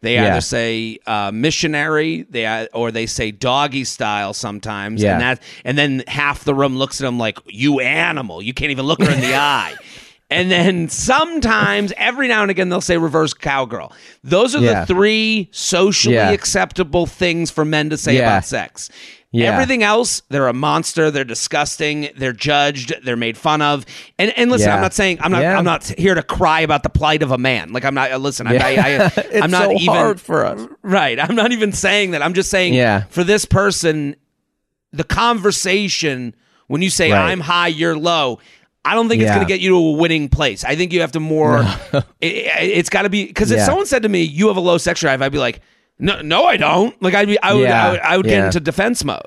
[0.00, 0.28] They Yeah.
[0.30, 5.14] either say uh, missionary, they or they say doggy style sometimes, Yeah.
[5.14, 8.40] and that and then half the room looks at them like, "You animal!
[8.40, 9.74] You can't even look her in the eye."
[10.30, 13.92] and then sometimes, every now and again, they'll say reverse cowgirl.
[14.22, 14.80] Those are Yeah.
[14.80, 16.30] the three socially Yeah.
[16.30, 18.20] acceptable things for men to say Yeah.
[18.36, 18.90] about sex.
[19.30, 19.52] Yeah.
[19.52, 21.10] Everything else, they're a monster.
[21.10, 22.08] They're disgusting.
[22.16, 22.94] They're judged.
[23.04, 23.84] They're made fun of.
[24.18, 24.76] And and listen, Yeah.
[24.76, 25.58] I'm not saying I'm not Yeah.
[25.58, 27.72] I'm not here to cry about the plight of a man.
[27.72, 28.18] Like I'm not.
[28.20, 29.10] Listen, I'm, Yeah.
[29.16, 30.66] I, I'm not so even hard for us.
[30.82, 31.20] right.
[31.20, 32.22] I'm not even saying that.
[32.22, 33.04] I'm just saying Yeah.
[33.10, 34.16] for this person,
[34.92, 36.34] the conversation
[36.68, 37.30] when you say Right.
[37.30, 38.38] I'm high, you're low.
[38.84, 40.64] I don't think it's going to get you to a winning place.
[40.64, 41.62] I think you have to more.
[42.22, 44.78] it, has got to be because if someone said to me, "You have a low
[44.78, 45.60] sex drive," I'd be like,
[45.98, 47.86] "No, no, I don't." Like I'd be, I would, Yeah.
[47.86, 49.26] I would, I would get into defense mode.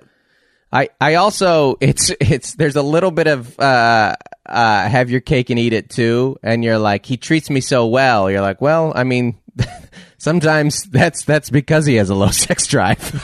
[0.74, 5.50] I, I also it's it's there's a little bit of uh uh have your cake
[5.50, 8.94] and eat it too and you're like he treats me so well you're like well
[8.96, 9.38] I mean
[10.18, 13.00] sometimes that's that's because he has a low sex drive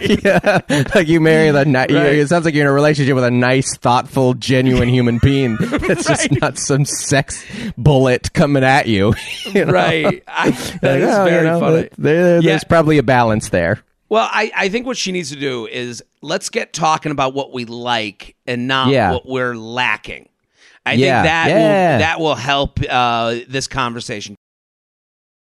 [0.00, 0.60] yeah.
[0.94, 3.30] like you marry the ni- you- it sounds like you're in a relationship with a
[3.30, 7.44] nice thoughtful genuine human being that's just not some sex
[7.76, 9.14] bullet coming at you,
[9.46, 9.72] you know?
[9.72, 10.22] Right.
[10.26, 11.88] I, that Like, is oh, you very know, funny.
[11.98, 12.50] there- Yeah.
[12.50, 16.02] there's probably a balance there Well, I, I think what she needs to do is
[16.20, 19.12] let's get talking about what we like and not Yeah.
[19.12, 20.28] what we're lacking.
[20.84, 21.22] I Yeah.
[21.22, 21.92] think that Yeah.
[21.92, 24.34] will that will help uh, this conversation.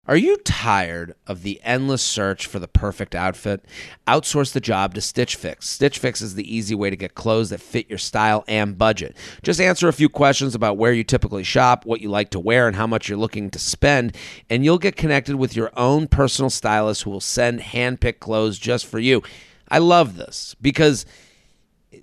[0.09, 3.65] Are you tired of the endless search for the perfect outfit?
[4.09, 5.69] Outsource the job to Stitch Fix.
[5.69, 9.17] Stitch Fix is the easy way to get clothes that fit your style and budget.
[9.45, 12.67] Just answer a few questions about where you typically shop, what you like to wear,
[12.67, 14.17] and how much you're looking to spend,
[14.51, 18.85] and you'll get connected with your own personal stylist who will send hand-picked clothes just
[18.87, 19.23] for you.
[19.69, 21.07] I love this because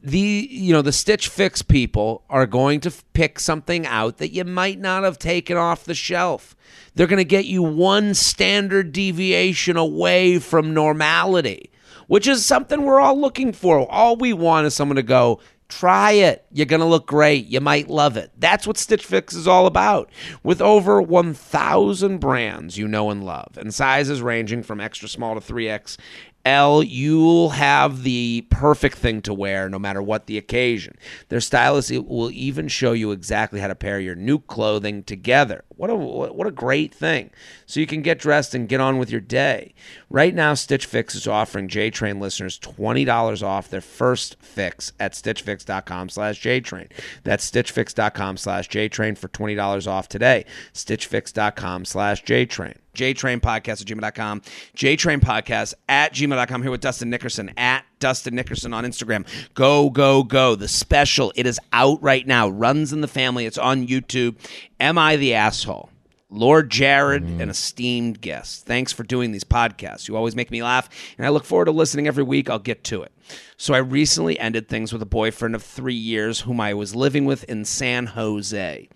[0.01, 4.31] the you know the stitch fix people are going to f- pick something out that
[4.31, 6.55] you might not have taken off the shelf.
[6.95, 11.71] They're going to get you one standard deviation away from normality
[12.07, 13.89] which is something we're all looking for.
[13.89, 16.43] All we want is someone to go try it.
[16.51, 17.45] You're going to look great.
[17.45, 18.31] You might love it.
[18.35, 20.09] That's what stitch fix is all about.
[20.41, 25.53] With over 1000 brands you know and love and sizes ranging from extra small to
[25.53, 25.97] 3x
[26.45, 30.97] L, you'll have the perfect thing to wear no matter what the occasion.
[31.27, 35.63] Their stylist will even show you exactly how to pair your new clothing together.
[35.75, 37.29] What a what a great thing!
[37.65, 39.73] So you can get dressed and get on with your day.
[40.09, 45.13] Right now, Stitch Fix is offering JTrain listeners twenty dollars off their first fix at
[45.13, 46.91] StitchFix.com/JTrain.
[47.23, 50.45] That's StitchFix.com/JTrain for twenty dollars off today.
[50.73, 52.75] StitchFix.com/JTrain.
[52.99, 54.41] JTrain Podcast at gmail.com.
[54.75, 56.61] JTrain Podcast at gmail.com.
[56.61, 59.25] Here with Dustin Nickerson at Dustin Nickerson on Instagram.
[59.53, 60.55] Go, go, go.
[60.55, 62.49] The special, it is out right now.
[62.49, 63.45] Runs in the family.
[63.45, 64.35] It's on YouTube.
[64.81, 65.89] Am I the asshole?
[66.31, 67.39] Lord Jared, mm.
[67.39, 68.65] an esteemed guest.
[68.65, 70.07] Thanks for doing these podcasts.
[70.07, 72.49] You always make me laugh, and I look forward to listening every week.
[72.49, 73.11] I'll get to it.
[73.57, 77.25] So, I recently ended things with a boyfriend of three years whom I was living
[77.25, 78.89] with in San Jose.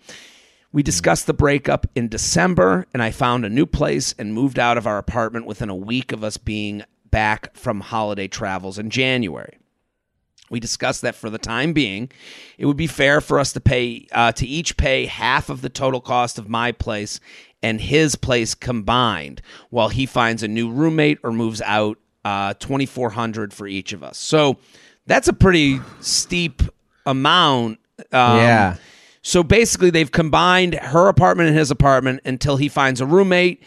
[0.74, 4.76] We discussed the breakup in December, and I found a new place and moved out
[4.76, 6.82] of our apartment within a week of us being
[7.12, 9.56] back from holiday travels in January.
[10.50, 12.10] We discussed that for the time being,
[12.58, 15.68] it would be fair for us to pay uh, to each pay half of the
[15.68, 17.20] total cost of my place
[17.62, 21.98] and his place combined, while he finds a new roommate or moves out.
[22.24, 24.18] Uh, Twenty four hundred for each of us.
[24.18, 24.56] So
[25.06, 26.62] that's a pretty steep
[27.06, 27.78] amount.
[28.10, 28.76] Um, Yeah.
[29.26, 33.62] So basically, they've combined her apartment and his apartment until he finds a roommate,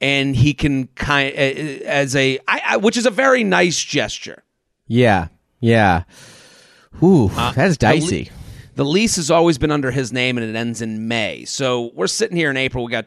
[0.00, 4.44] and he can kind as a I, I, which is a very nice gesture.
[4.86, 5.28] Yeah,
[5.60, 6.04] yeah.
[7.02, 8.24] Ooh, uh, that's dicey.
[8.24, 8.30] le-
[8.76, 11.44] The lease has always been under his name, and it ends in May.
[11.46, 12.84] So we're sitting here in April.
[12.84, 13.06] We got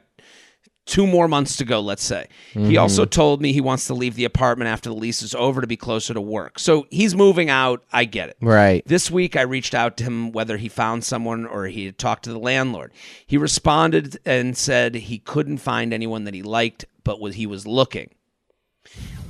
[0.85, 1.79] two more months to go.
[1.79, 2.77] Let's say he mm-hmm.
[2.77, 5.67] also told me he wants to leave the apartment after the lease is over to
[5.67, 6.59] be closer to work.
[6.59, 7.83] So he's moving out.
[7.91, 8.37] I get it.
[8.41, 8.83] Right.
[8.85, 12.23] This week, I reached out to him whether he found someone or he had talked
[12.23, 12.91] to the landlord.
[13.25, 17.67] He responded and said he couldn't find anyone that he liked, but was he was
[17.67, 18.09] looking.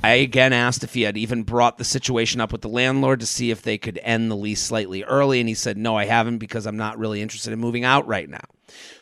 [0.02, 3.26] I again asked if he had even brought the situation up with the landlord to
[3.26, 6.38] see if they could end the lease slightly early, and he said, "No, I haven't
[6.38, 8.44] because I'm not really interested in moving out right now."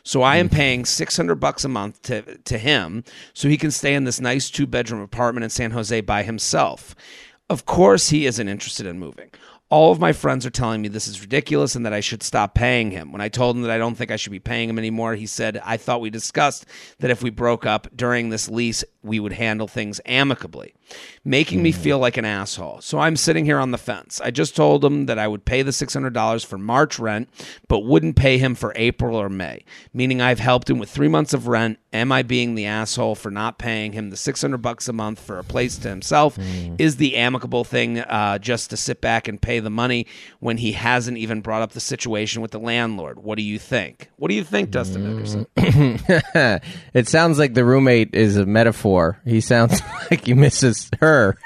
[0.03, 0.55] So I am mm-hmm.
[0.55, 4.49] paying 600 bucks a month to to him so he can stay in this nice
[4.49, 6.95] two-bedroom apartment in San Jose by himself.
[7.49, 9.31] Of course he isn't interested in moving.
[9.69, 12.53] All of my friends are telling me this is ridiculous and that I should stop
[12.53, 13.13] paying him.
[13.13, 15.25] When I told him that I don't think I should be paying him anymore, he
[15.25, 16.65] said, I thought we discussed
[16.99, 20.73] that if we broke up during this lease, we would handle things amicably.
[21.23, 21.81] Making me mm-hmm.
[21.81, 22.81] feel like an asshole.
[22.81, 24.19] So I'm sitting here on the fence.
[24.21, 27.29] I just told him that I would pay the $600 for March rent,
[27.67, 31.33] but wouldn't pay him for April or May, meaning I've helped him with three months
[31.33, 31.77] of rent.
[31.93, 35.37] Am I being the asshole for not paying him the 600 bucks a month for
[35.37, 36.37] a place to himself?
[36.37, 36.79] Mm.
[36.79, 40.07] Is the amicable thing uh, just to sit back and pay the money
[40.39, 43.19] when he hasn't even brought up the situation with the landlord?
[43.19, 44.09] What do you think?
[44.15, 45.47] What do you think, Dustin Nickerson?
[45.57, 46.63] Mm.
[46.93, 49.19] it sounds like the roommate is a metaphor.
[49.25, 51.37] He sounds like he misses her.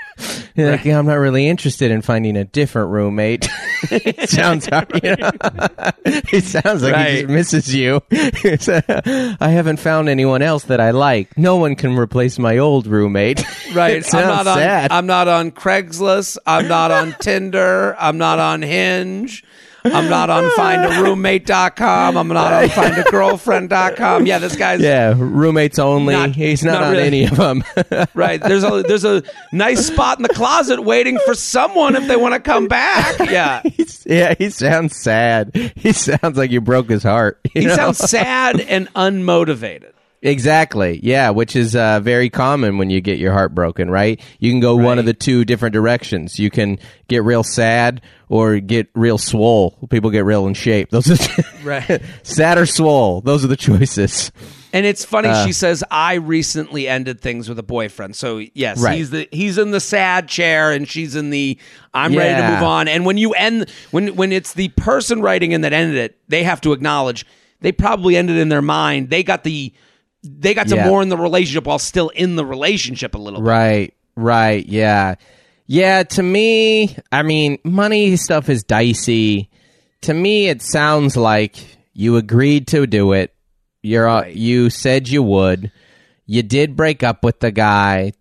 [0.55, 3.47] You're Like, yeah, I'm not really interested in finding a different roommate.
[3.91, 5.31] it sounds hard, you know?
[6.05, 8.01] it sounds like he just misses you.
[8.11, 11.37] I haven't found anyone else that I like.
[11.37, 13.43] No one can replace my old roommate.
[13.73, 13.95] Right.
[13.95, 14.91] it I'm sounds not on sad.
[14.91, 16.37] I'm not on Craigslist.
[16.45, 17.93] I'm not on Tinder.
[17.99, 19.43] I'm not on Hinge.
[19.85, 22.17] I'm not on findaroommate.com.
[22.17, 24.25] I'm not on findagirlfriend.com.
[24.25, 26.13] Yeah, this guy's yeah, roommates only.
[26.13, 27.03] Not- He's not, not on really.
[27.03, 27.63] any of them.
[28.13, 28.41] right.
[28.41, 32.33] There's a there's a nice spot in the closet waiting for someone if they want
[32.33, 33.19] to come back.
[33.19, 33.61] Yeah.
[33.75, 35.55] He's- yeah, he sounds sad.
[35.75, 37.39] He sounds like you broke his heart.
[37.53, 37.75] He know?
[37.75, 39.91] sounds sad and unmotivated.
[40.25, 40.99] Exactly.
[41.03, 44.19] Yeah, which is uh, very common when you get your heart broken, right?
[44.39, 46.39] You can go one of the two different directions.
[46.39, 49.77] You can get real sad or get real swole.
[49.91, 50.89] People get real in shape.
[50.89, 52.01] Those are the Right.
[52.23, 53.21] sad or swole.
[53.21, 54.31] Those are the choices.
[54.73, 55.29] And it's funny.
[55.29, 55.45] Uh.
[55.45, 58.97] she says, "I recently ended things with a boyfriend." So yes, Right.
[58.97, 61.57] he's the he's in the sad chair, and she's in the
[61.93, 62.87] I'm ready to move on.
[62.87, 66.43] And when you end when when it's the person writing in that ended it, they
[66.43, 67.25] have to acknowledge
[67.61, 69.11] they probably ended in their mind.
[69.11, 69.71] They got the
[70.25, 70.87] they got to Yeah.
[70.87, 73.47] mourn the relationship while still in the relationship a little bit.
[73.47, 73.93] Right.
[74.15, 74.65] Right.
[74.65, 75.15] Yeah.
[75.67, 76.03] Yeah.
[76.03, 79.49] To me, I mean, money stuff is dicey.
[80.01, 81.55] To me, it sounds like
[81.93, 83.33] you agreed to do it.
[83.81, 85.71] You're uh, you said you would.
[86.25, 88.13] You did break up with the guy,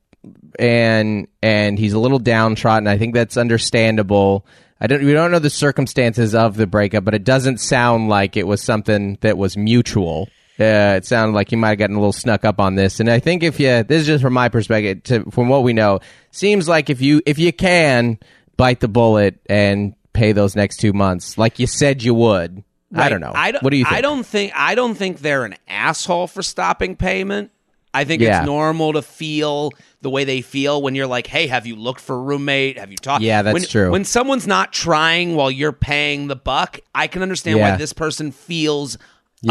[0.58, 2.86] and and he's a little downtrodden.
[2.86, 4.46] I think that's understandable.
[4.80, 5.04] I don't.
[5.04, 8.62] We don't know the circumstances of the breakup, but it doesn't sound like it was
[8.62, 10.28] something that was mutual.
[10.58, 13.10] Uh, it sounded like you might have gotten a little snuck up on this, and
[13.10, 15.98] I think if you, this is just from my perspective, to, from what we know,
[16.30, 18.18] seems like if you if you can
[18.56, 22.62] bite the bullet and pay those next two months, like you said you would.
[22.94, 23.32] I don't know.
[23.34, 23.96] I don't, what do you think?
[23.96, 27.50] I don't think I don't think they're an asshole for stopping payment.
[27.92, 28.38] I think Yeah.
[28.40, 29.70] it's normal to feel
[30.02, 32.78] the way they feel when you're like, "Hey, have you looked for a roommate?
[32.78, 33.90] Have you talked?" Yeah, that's when, true.
[33.90, 38.30] When someone's not trying while you're paying the buck, I can understand why this person
[38.32, 38.98] feels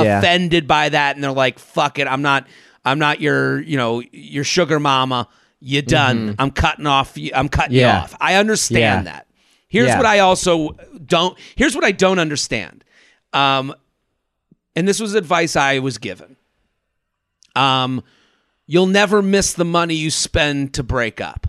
[0.01, 0.19] Yeah.
[0.19, 2.47] offended by that, and they're like, "Fuck it, I'm not,
[2.85, 5.27] I'm not your, you know, your sugar mama.
[5.59, 6.35] You done?
[6.39, 7.17] I'm cutting off.
[7.17, 7.79] you- I'm cutting Mm-hmm.
[7.79, 7.97] Yeah.
[7.99, 8.15] you off.
[8.19, 9.27] I understand that.
[9.69, 10.69] Here's what I also
[11.05, 11.37] don't.
[11.55, 12.83] Here's what I don't understand.
[13.31, 13.73] Um,
[14.75, 16.35] and this was advice I was given.
[17.55, 18.03] Um,
[18.67, 21.47] you'll never miss the money you spend to break up.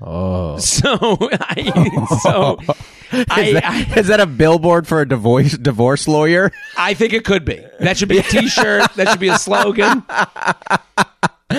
[0.00, 2.58] Oh, So, I, so
[3.12, 6.52] I, is, I, that, is that a billboard for a divorce divorce lawyer?
[6.76, 7.64] I think it could be.
[7.80, 8.94] That should be a T-shirt.
[8.94, 10.04] that should be a slogan.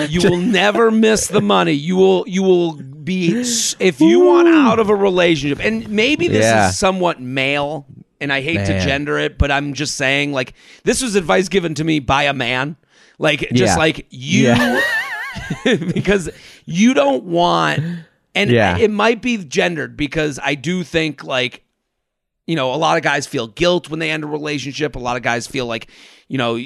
[0.08, 1.72] You will never miss the money.
[1.72, 2.24] You will.
[2.26, 3.32] You will be
[3.78, 6.68] if you want out of a relationship, and maybe this Yeah.
[6.70, 7.86] is somewhat male,
[8.18, 11.74] and I hate to gender it, but I'm just saying, like this was advice given
[11.74, 12.76] to me by a man.
[13.18, 13.76] Like just Yeah.
[13.76, 14.80] like you, Yeah.
[15.94, 16.30] because
[16.64, 17.80] you don't want,
[18.34, 18.78] and Yeah.
[18.78, 21.64] it might be gendered because I do think like
[22.44, 24.96] you know, a lot of guys feel guilt when they end a relationship.
[24.96, 25.86] A lot of guys feel like,
[26.26, 26.58] you know,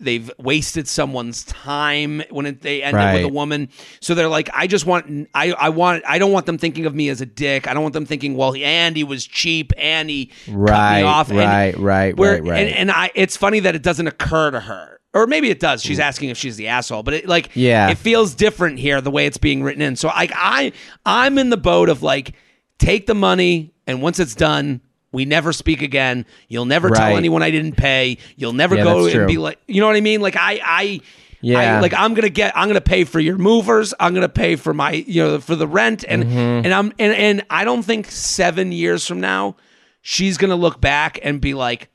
[0.00, 3.68] they've, wasted someone's time when it, they end it with a woman.
[4.00, 6.96] So they're like, I just want, I, I want, I don't want them thinking of
[6.96, 7.68] me as a dick.
[7.68, 11.02] I don't want them thinking, well, and he was cheap and he cut Right, me
[11.06, 11.28] off.
[11.30, 12.66] and- right, right, right, right.
[12.66, 14.99] And, and I, it's funny that it doesn't occur to her.
[15.12, 15.82] Or maybe it does.
[15.82, 17.90] She's asking if she's the asshole, but it like, Yeah.
[17.90, 19.96] it feels different here the way it's being written in.
[19.96, 20.72] So like, I,
[21.04, 22.32] I'm in the boat of like,
[22.78, 24.80] take the money, and once it's done,
[25.12, 26.24] we never speak again.
[26.48, 28.18] You'll never tell anyone I didn't pay.
[28.36, 29.26] You'll never Yeah, go and true.
[29.26, 30.20] be like, you know what I mean?
[30.20, 31.00] Like I, I,
[31.40, 31.78] Yeah.
[31.78, 33.92] I, like I'm gonna get, I'm gonna pay for your movers.
[33.98, 36.36] I'm gonna pay for my, you know, for the rent, and Mm-hmm.
[36.64, 39.56] and I'm and and I don't think seven years from now,
[40.02, 41.88] she's gonna look back and be like.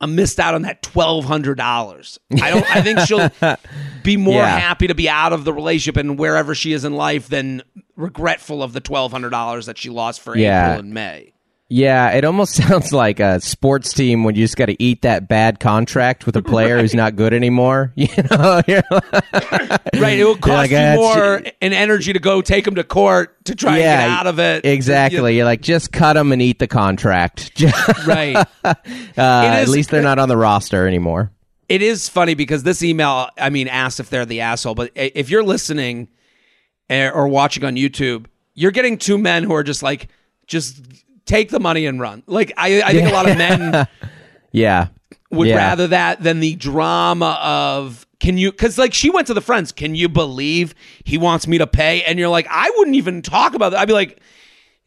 [0.00, 2.18] I missed out on that twelve hundred dollars.
[2.42, 2.76] I don't.
[2.76, 3.30] I think she'll
[4.02, 4.58] be more Yeah.
[4.58, 7.62] happy to be out of the relationship and wherever she is in life than
[7.96, 10.72] regretful of the twelve hundred dollars that she lost for Yeah.
[10.72, 11.32] April and May.
[11.68, 15.28] Yeah, it almost sounds like a sports team when you just got to eat that
[15.28, 17.92] bad contract with a player who's not good anymore.
[17.96, 18.60] You know,
[19.98, 20.18] Right.
[20.18, 22.84] It will cost like, you "Ah, more shit." in energy to go take him to
[22.84, 24.64] court to try yeah, and get out of it.
[24.64, 25.36] Exactly.
[25.36, 27.60] You're like, just cut them and eat the contract.
[28.06, 28.36] Right.
[28.64, 31.32] uh, It at least they're not on the roster anymore.
[31.68, 35.30] it is funny because this email, I mean, asked if they're the asshole, but if
[35.30, 36.08] you're listening
[36.90, 40.08] eh, or watching on YouTube, you're getting two men who are just like,
[40.46, 40.80] just
[41.26, 42.22] take the money and run.
[42.26, 43.86] Like I, I think a lot of men
[44.52, 44.88] Yeah.
[45.30, 45.56] would Yeah.
[45.56, 49.72] rather that than the drama of can you because like she went to the friends
[49.72, 50.74] can you believe
[51.04, 53.86] he wants me to pay and you're like i wouldn't even talk about that i'd
[53.88, 54.18] be like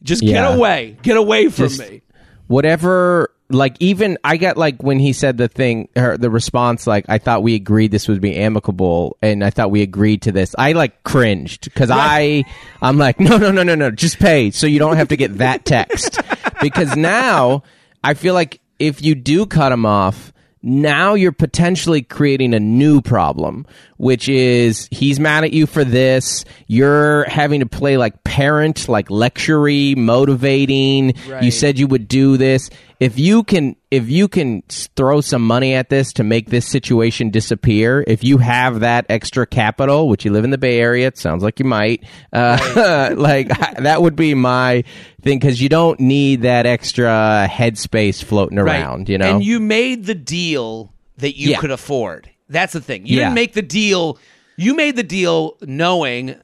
[0.02, 0.32] just Yeah.
[0.50, 2.02] get away get away from Just- me
[2.48, 7.04] whatever like even i got like when he said the thing or the response like
[7.08, 10.54] i thought we agreed this would be amicable and i thought we agreed to this.
[10.56, 12.44] I like cringed because i
[12.80, 15.38] i'm like no no no no no just pay so you don't have to get
[15.38, 16.20] that text.
[16.60, 17.62] Because now
[18.04, 20.30] i feel like if you do cut him off
[20.62, 23.66] now you're potentially creating a new problem,
[24.00, 26.46] which is he's mad at you for this.
[26.66, 31.14] You're having to play like parent, like lectury, motivating.
[31.42, 32.70] You said you would do this.
[32.98, 37.30] If you can, if you can throw some money at this to make this situation
[37.30, 41.16] disappear, if you have that extra capital, which you live in the Bay Area, it
[41.18, 43.48] sounds like you might, uh, like
[43.78, 44.82] that would be my
[45.22, 49.30] thing because you don't need that extra headspace floating around, you know?
[49.36, 51.58] and you made the deal that you Yeah.
[51.58, 53.24] could afford that's the thing you Yeah.
[53.24, 54.18] didn't make the deal
[54.56, 56.36] you made the deal knowing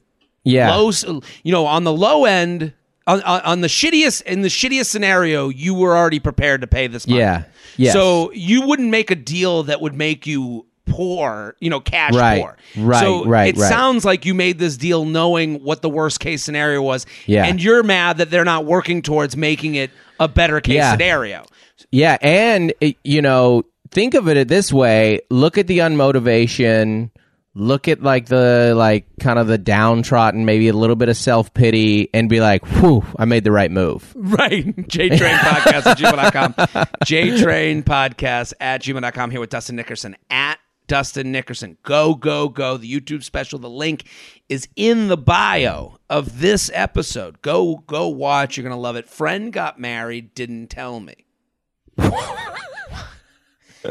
[0.43, 0.73] yeah.
[0.75, 0.91] low
[1.43, 2.73] you know on the low end
[3.05, 6.87] on, on, on the shittiest in the shittiest scenario you were already prepared to pay
[6.87, 7.43] this money Yeah.
[7.77, 7.93] Yes.
[7.93, 12.41] so you wouldn't make a deal that would make you poor you know cash Right.
[12.41, 13.69] poor Right, so right, it right.
[13.69, 17.45] sounds like you made this deal knowing what the worst case scenario was Yeah.
[17.45, 20.91] and you're mad that they're not working towards making it a better case Yeah.
[20.93, 21.43] scenario
[21.91, 27.11] Yeah, and eh, you know, think of it this way: look at the unmotivation.
[27.53, 31.51] Look at like the like kind of the downtrodden, maybe a little bit of self
[31.55, 34.75] pity, and be like, "Whew, I made the right move." Right.
[34.75, 36.53] JTrain Podcast at gmail.com.
[37.05, 41.77] JTrain Podcast at gmail.com here with Dustin Nickerson at Dustin Nickerson.
[41.83, 42.77] Go, go, go.
[42.77, 44.05] The YouTube special, the link
[44.49, 47.41] is in the bio of this episode.
[47.41, 48.55] Go, go watch.
[48.57, 49.07] You're going to love it.
[49.09, 51.15] Friend got married, didn't tell me.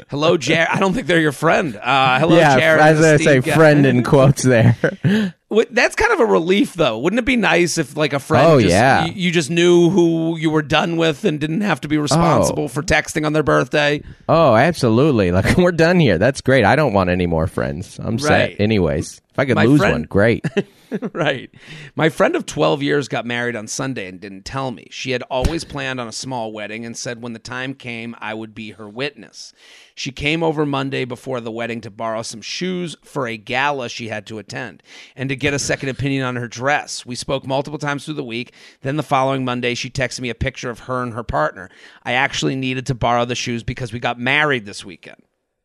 [0.09, 0.68] hello, Jared.
[0.68, 1.76] I don't think they're your friend.
[1.76, 2.80] Uh, hello, yeah, Jared.
[2.80, 4.76] I was gonna say Ga- friend in quotes there.
[5.70, 6.99] That's kind of a relief, though.
[6.99, 9.05] Wouldn't it be nice if, like, a friend, Oh, just, yeah.
[9.07, 12.82] you, just knew who you were done with and didn't have to be responsible for
[12.82, 14.03] texting on their birthday?
[14.28, 15.30] oh, absolutely!
[15.32, 16.18] Like we're done here.
[16.18, 16.64] That's great.
[16.64, 17.99] I don't want any more friends.
[18.01, 18.53] I'm Right.
[18.53, 19.20] set, anyways.
[19.30, 20.44] If I could My lose friend- one, great.
[21.12, 21.51] right.
[21.94, 24.88] My friend of 12 years got married on Sunday and didn't tell me.
[24.90, 28.32] She had always planned on a small wedding and said when the time came, I
[28.32, 29.53] would be her witness.
[29.99, 34.09] She came over Monday before the wedding to borrow some shoes for a gala she
[34.09, 34.82] had to attend
[35.16, 37.07] and to get a second opinion on her dress.
[37.07, 38.53] We spoke multiple times through the week.
[38.82, 41.70] Then the following Monday, she texted me a picture of her and her partner.
[42.03, 45.22] I actually needed to borrow the shoes because we got married this weekend.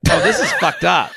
[0.09, 1.11] Oh, this is fucked up.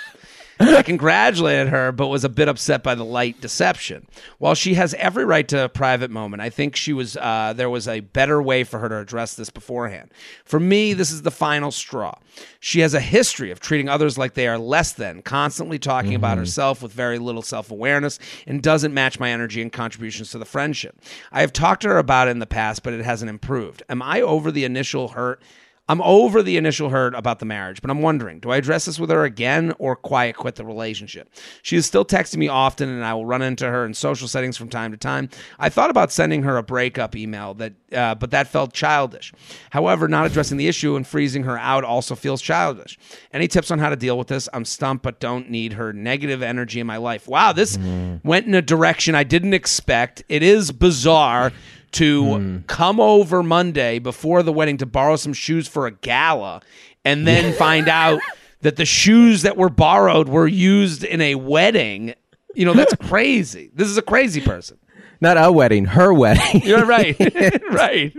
[0.69, 4.07] I congratulated her, but was a bit upset by the light deception.
[4.39, 7.71] While she has every right to a private moment, I think she was uh, there
[7.71, 10.11] was a better way for her to address this beforehand.
[10.45, 12.15] For me, this is the final straw.
[12.61, 16.39] She has a history of treating others like they are less than, constantly talking about
[16.39, 20.45] herself with very little self awareness, and doesn't match my energy and contributions to the
[20.45, 21.01] friendship.
[21.33, 23.83] I have talked to her about it in the past, but it hasn't improved.
[23.89, 25.43] Am I over the initial hurt?
[25.87, 28.99] I'm over the initial hurt about the marriage, but I'm wondering, do I address this
[28.99, 31.29] with her again or quiet quit the relationship?
[31.63, 34.57] She is still texting me often and I will run into her in social settings
[34.57, 35.29] from time to time.
[35.59, 39.33] I thought about sending her a breakup email that uh, but that felt childish.
[39.71, 42.99] However, not addressing the issue and freezing her out also feels childish.
[43.33, 44.49] Any tips on how to deal with this?
[44.55, 47.29] I'm stumped but don't need her negative energy in my life.
[47.29, 47.79] Wow, this
[48.25, 50.25] went in a direction I didn't expect.
[50.29, 51.53] It is bizarre
[51.95, 52.59] to hmm.
[52.67, 56.61] come over Monday before the wedding to borrow some shoes for a gala
[57.05, 58.21] and then find out
[58.63, 62.15] that the shoes that were borrowed were used in a wedding.
[62.55, 63.71] You know, that's crazy.
[63.75, 64.79] This is a crazy person.
[65.21, 66.63] Not a wedding, her wedding.
[66.65, 67.17] You're right.
[67.71, 68.15] right.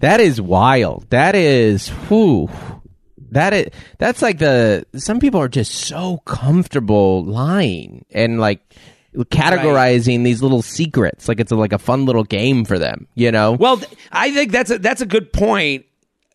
[0.00, 1.08] That is wild.
[1.10, 2.50] That is whew.
[3.30, 8.60] That is that's like the some people are just so comfortable lying and like
[9.16, 13.30] categorizing these little secrets like it's a, like a fun little game for them, you
[13.30, 13.52] know?
[13.52, 15.84] Well, th- I think that's a, that's a good point.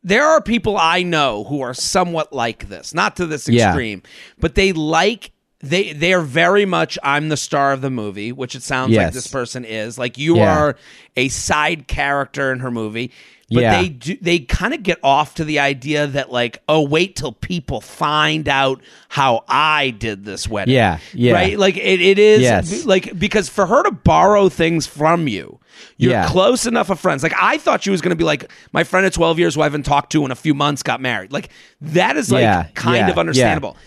[0.03, 3.69] There are people I know who are somewhat like this, not to this Yeah.
[3.69, 4.03] extreme,
[4.39, 8.53] but they like they they are very much I'm the star of the movie, which
[8.55, 9.97] it sounds like this person is.
[9.97, 10.57] Like you Yeah.
[10.57, 10.75] are
[11.15, 13.11] a side character in her movie.
[13.49, 13.81] But Yeah.
[13.81, 17.31] they do they kind of get off to the idea that like, oh, wait till
[17.31, 20.73] people find out how I did this wedding.
[20.75, 21.31] Yeah, yeah.
[21.33, 21.57] Right?
[21.57, 22.85] Like it, it is Yes.
[22.85, 25.59] like because for her to borrow things from you,
[25.95, 26.27] you're Yeah.
[26.27, 27.23] close enough of friends.
[27.23, 29.61] Like I thought she was going to be like my friend at 12 years who
[29.61, 31.31] I haven't talked to in a few months got married.
[31.31, 31.47] Like
[31.79, 33.77] that is like Yeah, kind of understandable.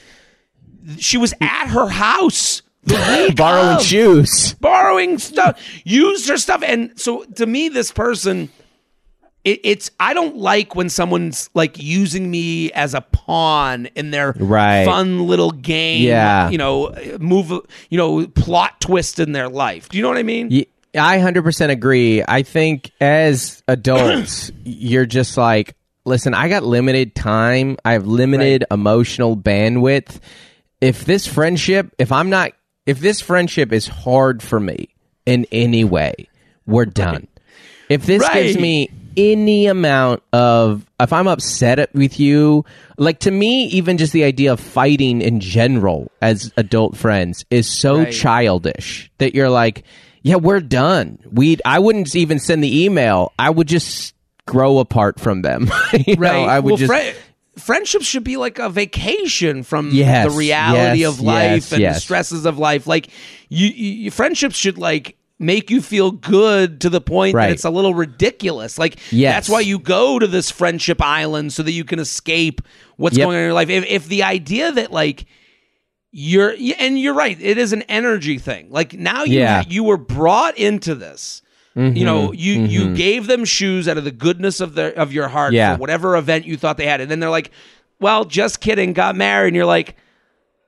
[0.98, 2.62] She was at her house
[3.36, 4.54] Borrowing shoes.
[4.54, 8.48] borrowing stuff, used her stuff, and so to me, this person,
[9.44, 14.32] it, it's I don't like when someone's like using me as a pawn in their
[14.38, 14.84] Right.
[14.84, 16.02] fun little game.
[16.02, 16.50] Yeah.
[16.50, 17.50] you know, move,
[17.88, 19.88] you know, plot twist in their life.
[19.88, 20.64] Do you know what I mean?
[20.94, 22.22] I 100% agree.
[22.26, 27.76] I think as adults, you're just like, listen, I got limited time.
[27.84, 30.18] I have limited emotional bandwidth.
[30.80, 32.52] If this friendship, if I'm not,
[32.86, 34.88] if this friendship is hard for me
[35.26, 36.28] in any way,
[36.66, 37.28] we're done.
[37.88, 42.64] If this gives me any amount of, if I'm upset with you,
[42.98, 47.66] like to me, even just the idea of fighting in general as adult friends is
[47.68, 48.12] so Right.
[48.12, 49.84] childish that you're like,
[50.22, 51.18] yeah, we're done.
[51.32, 53.32] We, I wouldn't even send the email.
[53.38, 54.14] I would just
[54.46, 55.70] grow apart from them.
[56.06, 56.48] you know, right.
[56.48, 56.92] I would well, just.
[56.92, 57.14] fri-
[57.56, 61.84] friendships should be like a vacation from Yes, the reality yes, of life yes, and
[61.84, 62.86] the stresses of life.
[62.86, 63.08] Like
[63.48, 67.46] you, you- friendships should like make you feel good to the point Right.
[67.46, 68.78] that it's a little ridiculous.
[68.78, 69.34] Like Yes.
[69.34, 72.60] that's why you go to this friendship island so that you can escape
[72.96, 73.24] what's Yep.
[73.26, 73.70] going on in your life.
[73.70, 75.24] If, if the idea that like
[76.12, 78.66] you're and you're right, it is an energy thing.
[78.70, 79.62] Like now you Yeah.
[79.68, 81.42] you were brought into this.
[81.76, 85.12] Mm-hmm, You know, you you gave them shoes out of the goodness of their of
[85.12, 85.74] your heart Yeah.
[85.76, 87.50] for whatever event you thought they had, and then they're like,
[88.00, 89.94] "Well, just kidding, got married," and you're like,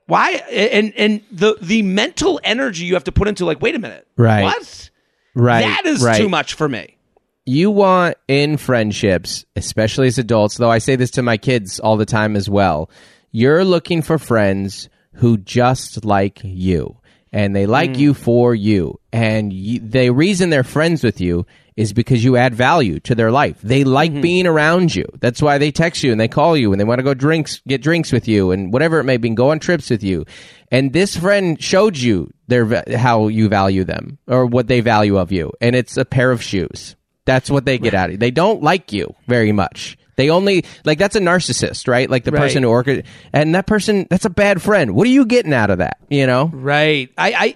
[0.07, 3.79] "Why?" And and the the mental energy you have to put into like, wait a
[3.79, 4.45] minute, Right.
[4.45, 4.91] What?
[5.35, 5.63] right.
[5.63, 6.19] that is right.
[6.19, 6.97] too much for me.
[7.45, 11.97] you want in friendships, especially as adults, though I say this to my kids all
[11.97, 12.89] the time as well,
[13.33, 16.99] you're looking for friends who just like you
[17.33, 18.01] and they like hmm.
[18.01, 19.01] you for you.
[19.13, 21.47] And you, the reason they're friends with you
[21.77, 23.61] is because you add value to their life.
[23.63, 24.21] They like mm-hmm.
[24.21, 25.07] being around you.
[25.21, 27.61] That's why they text you and they call you and they want to go drinks,
[27.67, 30.25] get drinks with you and whatever it may be, and go on trips with you.
[30.71, 35.33] And this friend showed you their how you value them or what they value of
[35.33, 36.97] you, and it's a pair of shoes.
[37.25, 38.21] That's what they get out of it.
[38.21, 39.97] They don't like you very much.
[40.17, 42.09] They only like that's a narcissist, right?
[42.09, 42.43] Like the Right.
[42.43, 43.03] person who
[43.33, 44.95] and that person that's a bad friend.
[44.95, 45.99] What are you getting out of that?
[46.09, 46.51] You know?
[46.53, 47.11] Right.
[47.17, 47.55] I I,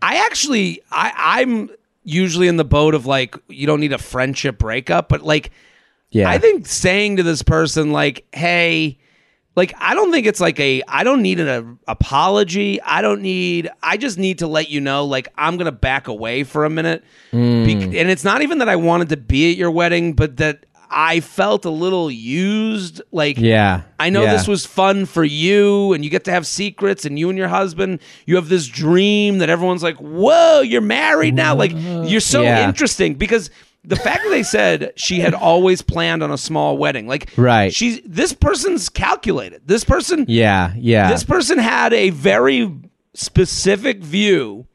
[0.00, 1.70] I actually I I'm
[2.08, 5.50] usually in the boat of like you don't need a friendship breakup, but like
[6.10, 6.28] Yeah.
[6.28, 8.98] I think saying to this person like, "Hey,
[9.56, 12.80] like I don't think it's like a I don't need an apology.
[12.80, 16.08] I don't need I just need to let you know like I'm going to back
[16.08, 17.64] away for a minute." Hmm.
[17.66, 20.64] Bec- and it's not even that I wanted to be at your wedding, but that
[20.90, 23.82] I felt a little used like Yeah.
[23.98, 24.32] I know Yeah.
[24.32, 27.48] this was fun for you, and you get to have secrets, and you and your
[27.48, 32.42] husband, you have this dream that everyone's like, "Whoa, you're married now!" Like you're so
[32.42, 32.66] Yeah.
[32.66, 33.50] interesting because
[33.84, 37.72] the fact that they said she had always planned on a small wedding, like Right.
[37.74, 39.62] she's this person's calculated.
[39.66, 41.10] This person, Yeah, yeah.
[41.10, 42.70] this person had a very
[43.14, 44.66] specific view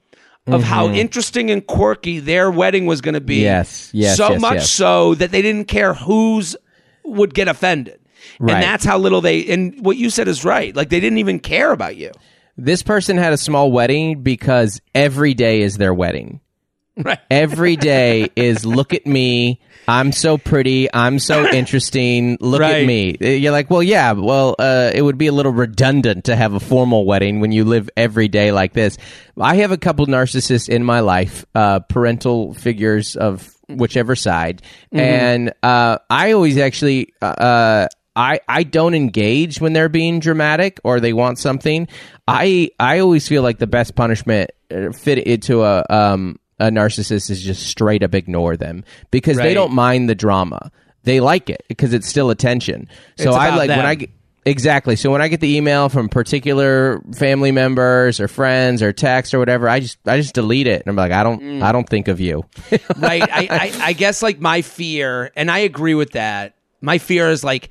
[0.47, 3.37] of how interesting and quirky their wedding was going to be.
[3.37, 3.43] Mm-hmm.
[3.43, 4.69] Yes, yes, so yes, much yes.
[4.71, 6.55] so that they didn't care whose
[7.05, 7.99] would get offended.
[8.39, 8.55] Right.
[8.55, 10.75] And that's how little they and what you said is right.
[10.75, 12.11] Like they didn't even care about you.
[12.57, 16.39] this person had a small wedding because every day is their wedding.
[17.03, 17.19] Right.
[17.31, 19.59] Every day is look at me.
[19.87, 20.93] I'm so pretty.
[20.93, 22.37] I'm so interesting.
[22.39, 23.17] Look at me.
[23.19, 26.59] You're like, well, yeah, well, uh, it would be a little redundant to have a
[26.59, 28.99] formal wedding when you live every day like this.
[29.39, 35.51] I have a couple narcissists in my life, uh, parental figures of whichever side, and
[35.63, 37.13] uh, I always actually.
[37.21, 41.87] Uh, I, I don't engage when they're being dramatic or they want something.
[42.27, 47.29] I I always feel like the best punishment uh, fit into a um a narcissist
[47.29, 50.71] is just straight up ignore them because they don't mind the drama.
[51.03, 52.87] They like it because it's still attention.
[53.17, 53.85] So I like when.
[53.85, 54.09] I get
[54.45, 54.95] exactly.
[54.95, 59.39] So when I get the email from particular family members or friends or text or
[59.39, 61.61] whatever, I just I just delete it and I'm like I don't Mm.
[61.61, 62.45] I don't think of you.
[62.97, 63.21] right.
[63.23, 66.55] I, I, I guess like my fear, and I agree with that.
[66.79, 67.69] My fear is like,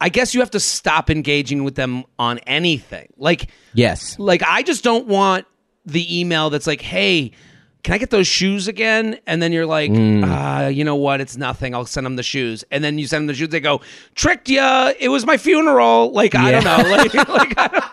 [0.00, 3.12] I guess you have to stop engaging with them on anything.
[3.16, 4.18] Like, yes.
[4.18, 5.46] like I just don't want
[5.84, 7.32] the email that's like, "Hey,
[7.82, 10.24] can I get those shoes again?" And then you're like, Mm.
[10.24, 11.20] uh, "You know what?
[11.20, 11.74] It's nothing.
[11.74, 13.48] I'll send them the shoes." And then you send them the shoes.
[13.50, 13.80] They go,
[14.14, 14.92] "Tricked ya!
[14.98, 16.76] It was my funeral." Like I don't know.
[16.90, 17.84] Like like I don't,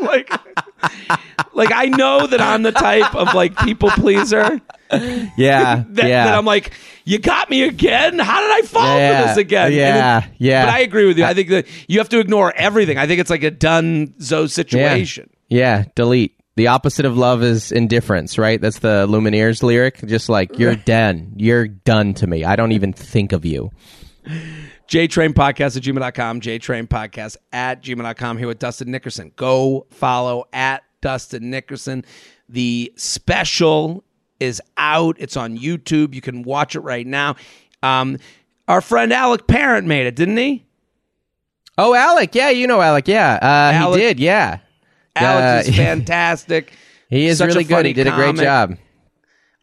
[0.02, 0.30] like
[1.54, 4.60] like I know that I'm the type of like people pleaser
[5.36, 5.84] Yeah.
[5.88, 6.24] that, yeah.
[6.26, 6.72] that I'm like,
[7.04, 8.18] "You got me again?
[8.18, 10.66] How did I fall Yeah, for this again?" Yeah, it- yeah.
[10.66, 11.24] But I agree with you.
[11.24, 12.98] I think that you have to ignore everything.
[12.98, 15.30] I think it's like a done so situation.
[15.48, 16.38] Yeah, delete.
[16.54, 18.60] The opposite of love is indifference, right?
[18.60, 20.06] That's the Lumineers lyric.
[20.06, 21.32] Just like you're done.
[21.36, 22.44] You're done to me.
[22.44, 23.70] I don't even think of you.
[24.88, 29.32] JTrain Podcast at gmail.com, JTrain Podcast at gmail.com here with Dustin Nickerson.
[29.36, 32.04] Go follow at Dustin Nickerson.
[32.50, 34.04] The special
[34.38, 35.16] is out.
[35.18, 36.14] It's on YouTube.
[36.14, 37.36] You can watch it right now.
[37.82, 38.18] Um,
[38.68, 40.66] our friend Alec Parent made it, didn't he?
[41.78, 42.34] Oh, Alec.
[42.34, 43.08] Yeah, you know Alec.
[43.08, 44.20] Yeah, uh, Alec- he did.
[44.20, 44.58] Yeah,
[45.16, 46.72] Alec Uh, is fantastic.
[47.08, 47.86] he is Such really good.
[47.86, 48.76] He did a great job.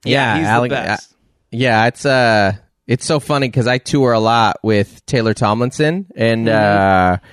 [0.06, 0.70] Yeah, he's Alec.
[0.70, 1.12] the best.
[1.12, 1.16] uh,
[1.52, 2.54] yeah, it's uh,
[2.88, 7.24] it's so funny because I tour a lot with Taylor Tomlinson, and Mm-hmm.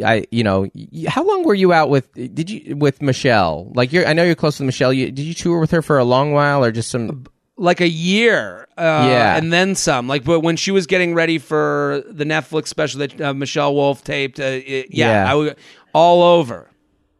[0.00, 0.66] uh, I, you know,
[1.06, 2.12] how long were you out with?
[2.14, 3.70] Did you with Michelle?
[3.76, 4.92] Like, you're, I know you're close to Michelle.
[4.92, 7.26] You, did you tour with her for a long while, or just some?
[7.56, 9.36] like a year, uh, Yeah.
[9.36, 10.08] and then some.
[10.08, 14.02] Like, but when she was getting ready for the Netflix special that uh, Michelle Wolf
[14.02, 15.24] taped, uh, it, yeah, Yeah.
[15.26, 15.54] I w-
[15.92, 16.68] all over.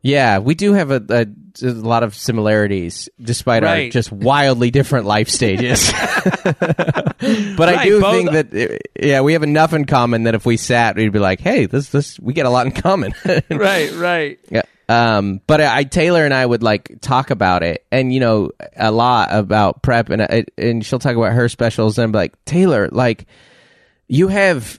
[0.04, 5.06] Yeah, we do have a, a, a lot of similarities, despite our just wildly different
[5.06, 5.90] life stages.
[6.44, 10.44] but I do both- think that, uh, yeah, we have enough in common that if
[10.44, 13.14] we sat, we'd be like, "Hey, this, this, we get a lot in common."
[13.50, 14.38] Right, right.
[14.50, 14.62] Yeah.
[14.90, 18.92] Um, but I, Taylor and I would like talk about it, and you know, a
[18.92, 22.90] lot about prep, and uh, and she'll talk about her specials, and I'm like, Taylor,
[22.92, 23.24] like,
[24.06, 24.78] you have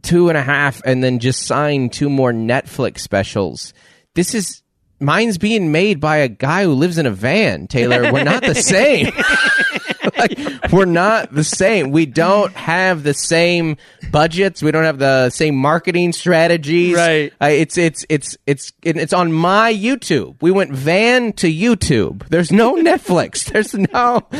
[0.00, 3.74] two and a half, and then just signed two more Netflix specials.
[4.14, 4.62] This is
[5.02, 7.66] mine's being made by a guy who lives in a van.
[7.66, 9.12] Taylor, we're not the same.
[10.18, 10.38] like
[10.72, 11.90] we're not the same.
[11.90, 13.76] We don't have the same
[14.10, 14.62] budgets.
[14.62, 16.96] We don't have the same marketing strategies.
[16.96, 17.32] Right.
[17.40, 20.36] Uh, it's it's it's it's it's on my YouTube.
[20.40, 22.28] We went van to YouTube.
[22.28, 23.44] There's no Netflix.
[23.44, 24.26] There's no.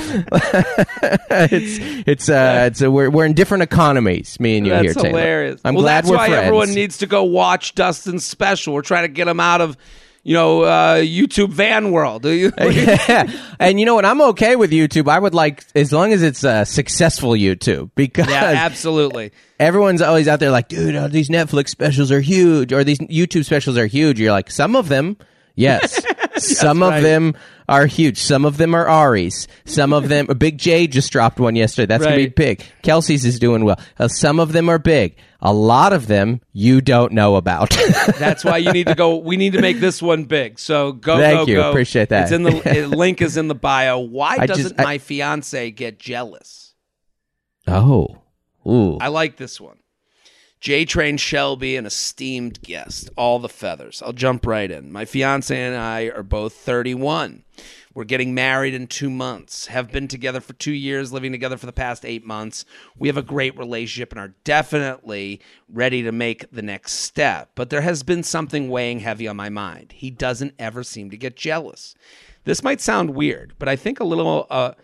[1.30, 4.38] it's it's uh it's a, we're we're in different economies.
[4.40, 5.08] Me and you That's here, Taylor.
[5.08, 5.60] hilarious.
[5.64, 6.46] I'm well, glad that's why friends.
[6.46, 8.74] everyone needs to go watch Dustin's special.
[8.74, 9.76] We're trying to get him out of,
[10.22, 12.22] you know, uh, YouTube van world.
[12.22, 12.52] Do you?
[12.58, 13.30] yeah.
[13.58, 14.04] And you know what?
[14.04, 15.08] I'm okay with YouTube.
[15.08, 19.32] I would like as long as it's uh, successful YouTube because yeah, absolutely.
[19.58, 23.44] everyone's always out there like, dude, oh, these Netflix specials are huge or these YouTube
[23.44, 24.20] specials are huge.
[24.20, 25.16] You're like, some of them,
[25.54, 26.04] yes.
[26.38, 26.96] some right.
[26.96, 27.34] of them
[27.68, 28.18] are huge.
[28.18, 29.48] Some of them are Ari's.
[29.64, 31.86] Some of them, Big Jay just dropped one yesterday.
[31.86, 32.64] That's going to be big.
[32.82, 33.78] Kelsey's is doing well.
[33.98, 35.16] Uh, some of them are big.
[35.40, 37.70] A lot of them you don't know about.
[38.18, 39.16] That's why you need to go.
[39.16, 40.58] We need to make this one big.
[40.58, 41.56] So go, Thank go, you.
[41.56, 41.70] go.
[41.70, 42.24] Appreciate that.
[42.24, 43.98] It's in the link is in the bio.
[43.98, 46.74] Why I doesn't just- I- my fiance get jealous?
[47.66, 48.18] oh.
[48.64, 48.96] Ooh.
[48.98, 49.78] I like this one.
[50.62, 54.00] J Train Shelby, an esteemed guest, all the feathers.
[54.00, 54.92] I'll jump right in.
[54.92, 57.42] My fiance and I are both 31.
[57.94, 61.66] We're getting married in two months, have been together for two years, living together for
[61.66, 62.64] the past eight months.
[62.96, 67.50] We have a great relationship and are definitely ready to make the next step.
[67.56, 69.90] But there has been something weighing heavy on my mind.
[69.90, 71.96] He doesn't ever seem to get jealous.
[72.44, 74.46] This might sound weird, but I think a little.
[74.48, 74.74] Uh,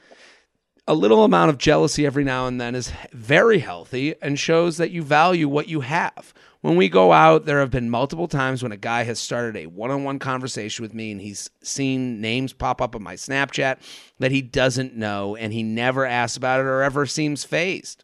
[0.89, 4.91] a little amount of jealousy every now and then is very healthy and shows that
[4.91, 6.33] you value what you have.
[6.63, 9.67] When we go out, there have been multiple times when a guy has started a
[9.67, 13.77] one on one conversation with me and he's seen names pop up on my Snapchat
[14.19, 18.03] that he doesn't know and he never asks about it or ever seems phased.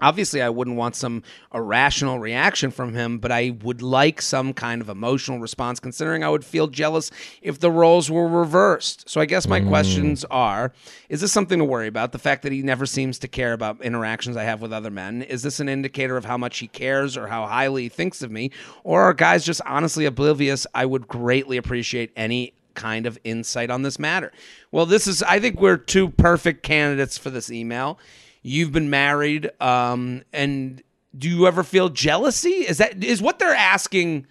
[0.00, 1.22] Obviously, I wouldn't want some
[1.52, 6.28] irrational reaction from him, but I would like some kind of emotional response, considering I
[6.28, 7.10] would feel jealous
[7.42, 9.08] if the roles were reversed.
[9.08, 9.68] So, I guess my mm.
[9.68, 10.72] questions are
[11.08, 12.12] Is this something to worry about?
[12.12, 15.22] The fact that he never seems to care about interactions I have with other men?
[15.22, 18.30] Is this an indicator of how much he cares or how highly he thinks of
[18.30, 18.50] me?
[18.84, 20.66] Or are guys just honestly oblivious?
[20.74, 24.32] I would greatly appreciate any kind of insight on this matter.
[24.70, 27.98] Well, this is, I think we're two perfect candidates for this email.
[28.42, 30.82] You've been married, um, and
[31.16, 32.50] do you ever feel jealousy?
[32.50, 34.26] Is that is what they're asking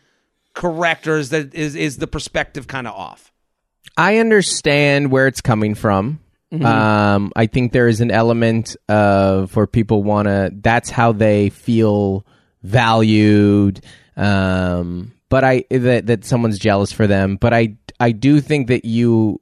[0.53, 3.32] correct, or is that is is the perspective kind of off?
[3.95, 6.20] I understand where it's coming from.
[6.64, 10.51] Um, I think there is an element of where people want to.
[10.53, 12.26] That's how they feel
[12.64, 13.84] valued.
[14.16, 17.36] Um, but I that that someone's jealous for them.
[17.36, 19.41] But I I do think that you,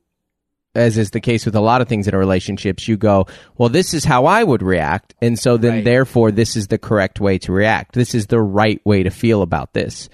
[0.76, 3.94] as is the case with a lot of things in relationships, you go, well, this
[3.94, 5.84] is how I would react, and so then Right.
[5.86, 7.94] therefore this is the correct way to react.
[7.96, 10.10] This is the right way to feel about this.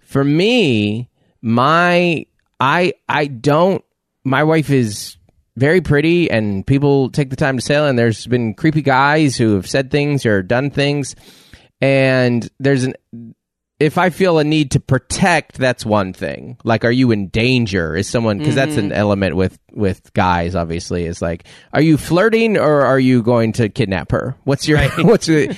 [0.00, 1.08] For me,
[1.40, 2.26] my
[2.60, 3.82] I I don't.
[4.24, 5.16] My wife is
[5.56, 9.54] very pretty, and people take the time to say, and there's been creepy guys who
[9.54, 11.16] have said things or done things,
[11.80, 12.94] and there's an.
[13.82, 16.56] If I feel a need to protect, that's one thing.
[16.62, 17.96] Like, are you in danger?
[17.96, 20.54] Is someone because that's an element with with guys.
[20.54, 24.36] Obviously, is like, are you flirting or are you going to kidnap her?
[24.44, 25.48] What's your what's your?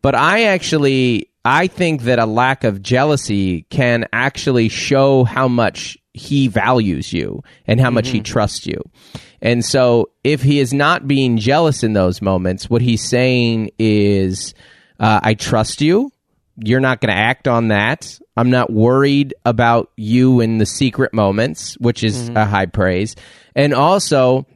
[0.00, 5.98] But I actually I think that a lack of jealousy can actually show how much
[6.12, 8.82] he values you and how much he trusts you.
[9.42, 14.54] And so if he is not being jealous in those moments, what he's saying is,
[14.98, 16.10] uh, I trust you.
[16.58, 18.18] You're not going to act on that.
[18.36, 23.16] I'm not worried about you in the secret moments, which is a high praise.
[23.54, 24.46] And also,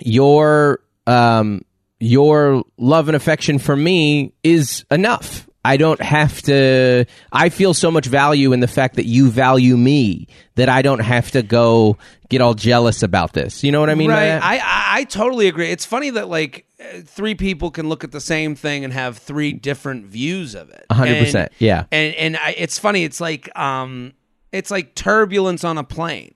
[0.00, 1.62] your um
[2.00, 5.47] your love and affection for me is enough.
[5.64, 9.76] I don't have to I feel so much value in the fact that you value
[9.76, 11.98] me that I don't have to go
[12.28, 13.62] get all jealous about this.
[13.64, 14.08] You know what I mean?
[14.10, 14.24] by right.
[14.26, 14.42] that?
[14.44, 15.70] I, I I totally agree.
[15.70, 16.64] It's funny that like
[17.04, 20.86] three people can look at the same thing and have three different views of it.
[20.90, 21.84] A hundred percent, yeah.
[21.92, 23.04] And and I, it's funny.
[23.04, 24.12] It's like um,
[24.52, 26.34] it's like turbulence on a plane.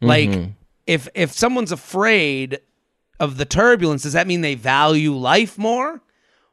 [0.00, 0.50] Like Mm-hmm.
[0.86, 2.60] if if someone's afraid
[3.18, 6.02] of the turbulence, does that mean they value life more,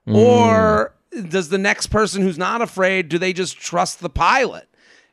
[0.07, 0.16] Mm.
[0.16, 0.93] or
[1.30, 4.68] does the next person who's not afraid do they just trust the pilot?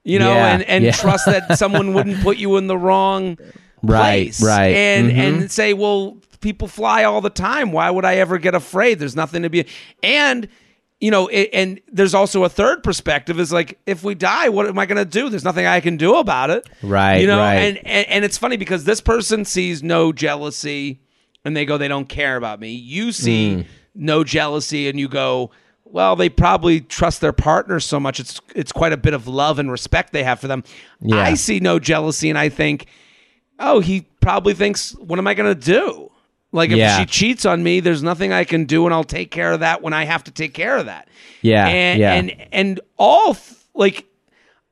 [0.05, 0.93] You know, Yeah, and and yeah.
[0.93, 3.37] trust that someone wouldn't put you in the wrong
[3.83, 4.75] Right, place, right.
[4.75, 5.17] and Mhm.
[5.19, 7.73] and say, well, people fly all the time.
[7.73, 8.99] Why would I ever get afraid?
[8.99, 9.65] There's nothing to be.
[10.03, 10.49] And
[11.01, 14.67] you know, it, and there's also a third perspective is like, if we die, what
[14.67, 15.31] am I going to do?
[15.31, 16.69] There's nothing I can do about it.
[16.83, 17.55] Right, You know, right.
[17.55, 21.01] and, and and it's funny because this person sees no jealousy,
[21.43, 22.73] and they go, they don't care about me.
[22.73, 23.65] You see Mm.
[23.95, 25.51] no jealousy, and you go.
[25.93, 28.21] Well, they probably trust their partner so much.
[28.21, 30.63] It's it's quite a bit of love and respect they have for them.
[31.01, 31.17] Yeah.
[31.21, 32.87] I see no jealousy, and I think,
[33.59, 36.11] oh, he probably thinks, what am I going to do?
[36.53, 36.99] Like if Yeah.
[36.99, 39.83] she cheats on me, there's nothing I can do, and I'll take care of that
[39.83, 41.09] when I have to take care of that.
[41.43, 42.13] Yeah, and yeah.
[42.15, 44.07] and and all th- like.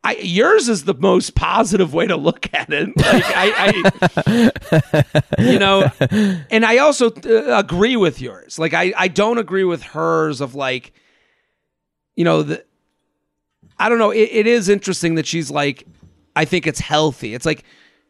[0.05, 2.89] I, yours is the most positive way to look at it.
[2.97, 5.91] Like I, I you know,
[6.51, 8.61] and I also uh, agree with yours.
[8.61, 10.93] Like I, I don't agree with hers of like,
[12.19, 12.65] you know, the,
[13.79, 14.11] I don't know.
[14.11, 15.87] It, it is interesting that she's like,
[16.35, 17.33] I think it's healthy.
[17.33, 17.63] It's like,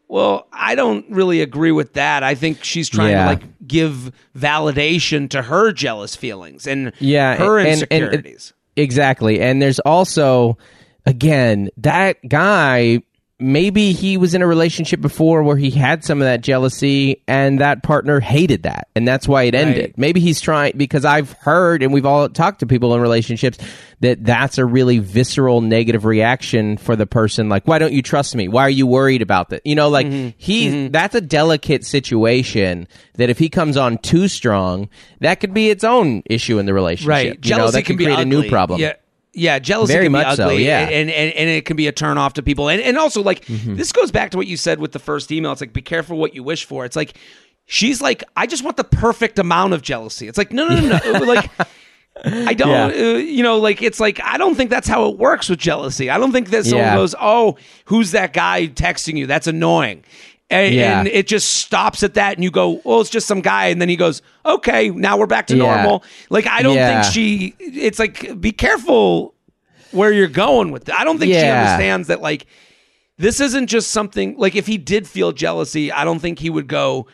[0.07, 2.23] well, I don't really agree with that.
[2.23, 3.23] I think she's trying Yeah.
[3.25, 8.53] to like give validation to her jealous feelings and Yeah, her and- and- insecurities.
[8.75, 9.39] Exactly.
[9.41, 10.57] And there's also,
[11.05, 13.03] again, that guy,
[13.39, 17.59] maybe he was in a relationship before where he had some of that jealousy and
[17.59, 18.89] that partner hated that.
[18.95, 19.77] And that's why it ended.
[19.85, 19.97] Right.
[19.97, 23.57] Maybe he's trying, because I've heard and we've all talked to people in relationships
[24.01, 27.47] that that's a really visceral negative reaction for the person.
[27.49, 28.47] Like, why don't you trust me?
[28.47, 29.65] Why are you worried about that?
[29.65, 30.29] You know, like Mm-hmm.
[30.37, 35.69] he, that's a delicate situation that if he comes on too strong, that could be
[35.69, 37.09] its own issue in the relationship.
[37.09, 38.37] right You know, jealousy that can could be create ugly.
[38.37, 38.79] a new problem.
[38.81, 38.93] yeah
[39.33, 40.79] yeah jealousy Very can be much so, ugly yeah.
[40.79, 43.45] and, and and it can be a turn off to people and and also like
[43.45, 43.75] Mm-hmm.
[43.75, 46.17] this goes back to what you said with the first email it's like be careful
[46.17, 47.15] what you wish for it's like
[47.65, 50.99] she's like i just want the perfect amount of jealousy it's like no no no
[51.11, 51.49] no like
[52.25, 52.87] I don't, Yeah.
[53.13, 56.09] uh, you know, like it's like I don't think that's how it works with jealousy.
[56.09, 56.95] I don't think that someone Yeah.
[56.95, 57.55] goes, "Oh,
[57.85, 59.25] who's that guy texting you?
[59.25, 60.03] That's annoying,"
[60.49, 60.99] and, Yeah.
[60.99, 62.35] and it just stops at that.
[62.35, 65.27] And you go, "Well, it's just some guy," and then he goes, "Okay, now we're
[65.27, 65.63] back to Yeah.
[65.63, 67.01] normal." Like I don't Yeah.
[67.03, 67.53] think she.
[67.59, 69.33] It's like be careful
[69.91, 70.85] where you're going with.
[70.85, 70.99] That.
[70.99, 72.21] I don't think she understands that.
[72.21, 72.45] Like
[73.17, 74.35] this isn't just something.
[74.37, 77.07] Like if he did feel jealousy, I don't think he would go.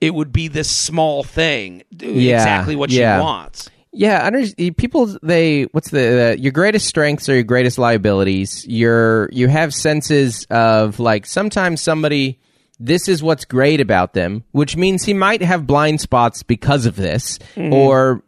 [0.00, 2.34] It would be this small thing, Yeah.
[2.36, 3.68] exactly what she wants.
[3.92, 4.46] Yeah, under,
[4.78, 8.64] people they what's the uh, your greatest strengths are your greatest liabilities.
[8.68, 12.38] Your you have senses of like sometimes somebody
[12.80, 16.96] this is what's great about them, which means he might have blind spots because of
[16.96, 17.72] this mm-hmm.
[17.72, 18.24] or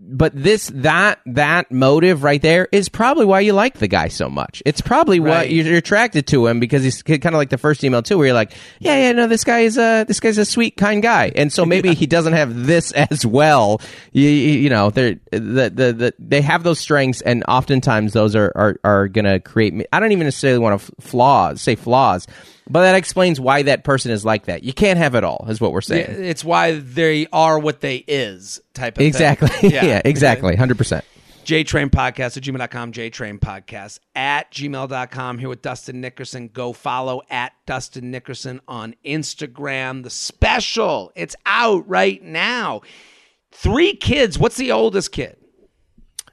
[0.00, 4.28] but this that that motive right there is probably why you like the guy so
[4.28, 4.62] much.
[4.66, 5.46] It's probably Right.
[5.46, 8.26] what you're attracted to him because he's kind of like the first email too, where
[8.26, 11.30] you're like, yeah, yeah, no, this guy is a this guy's a sweet, kind guy,
[11.36, 13.80] and so maybe he doesn't have this as well.
[14.12, 18.34] You, you you know, they're the, the the they have those strengths, and oftentimes those
[18.34, 19.86] are are, are gonna create.
[19.92, 22.26] I don't even necessarily want to flaws say flaws.
[22.70, 24.62] But that explains why that person is like that.
[24.62, 26.06] You can't have it all, is what we're saying.
[26.08, 29.08] Yeah, It's why they are what they is type of thing.
[29.08, 29.48] Exactly.
[29.60, 29.70] thing.
[29.72, 30.54] Yeah, exactly.
[30.56, 31.02] 100%.
[31.44, 35.38] JTrain Podcast at gmail.com, JTrain Podcast at gmail.com.
[35.38, 36.46] Here with Dustin Nickerson.
[36.48, 40.04] Go follow at Dustin Nickerson on Instagram.
[40.04, 42.82] The special, it's out right now.
[43.50, 44.38] Three kids.
[44.38, 45.38] What's the oldest kid?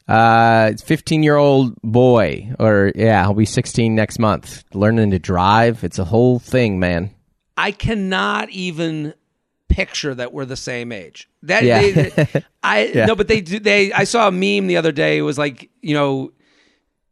[0.07, 4.63] Uh, 15 year old boy, or yeah, he'll be 16 next month.
[4.73, 5.83] Learning to drive.
[5.83, 7.11] It's a whole thing, man.
[7.57, 9.13] I cannot even
[9.67, 11.27] picture that we're the same age.
[11.43, 11.81] That Yeah.
[11.81, 13.59] they, I no, but they do.
[13.59, 15.17] They I saw a meme the other day.
[15.17, 16.31] It was like you know,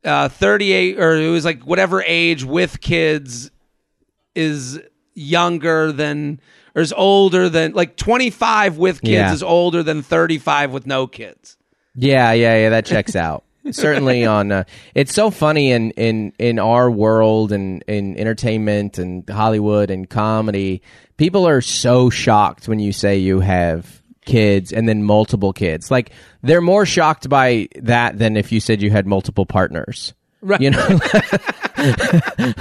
[0.06, 3.52] uh, thirty eight or it was like whatever age with kids
[4.36, 4.80] is
[5.14, 6.40] younger than
[6.76, 9.34] or is older than like twenty five with kids Yeah.
[9.34, 11.58] is older than thirty five with no kids.
[11.96, 12.70] Yeah, yeah, yeah.
[12.70, 13.44] That checks out.
[13.72, 14.52] Certainly on.
[14.52, 20.08] Uh, it's so funny in in in our world and in entertainment and Hollywood and
[20.08, 20.84] comedy.
[21.18, 25.90] People are so shocked when you say you have kids and then multiple kids.
[25.90, 26.12] Like
[26.44, 30.14] they're more shocked by that than if you said you had multiple partners.
[30.46, 30.62] Right.
[30.62, 30.88] You know,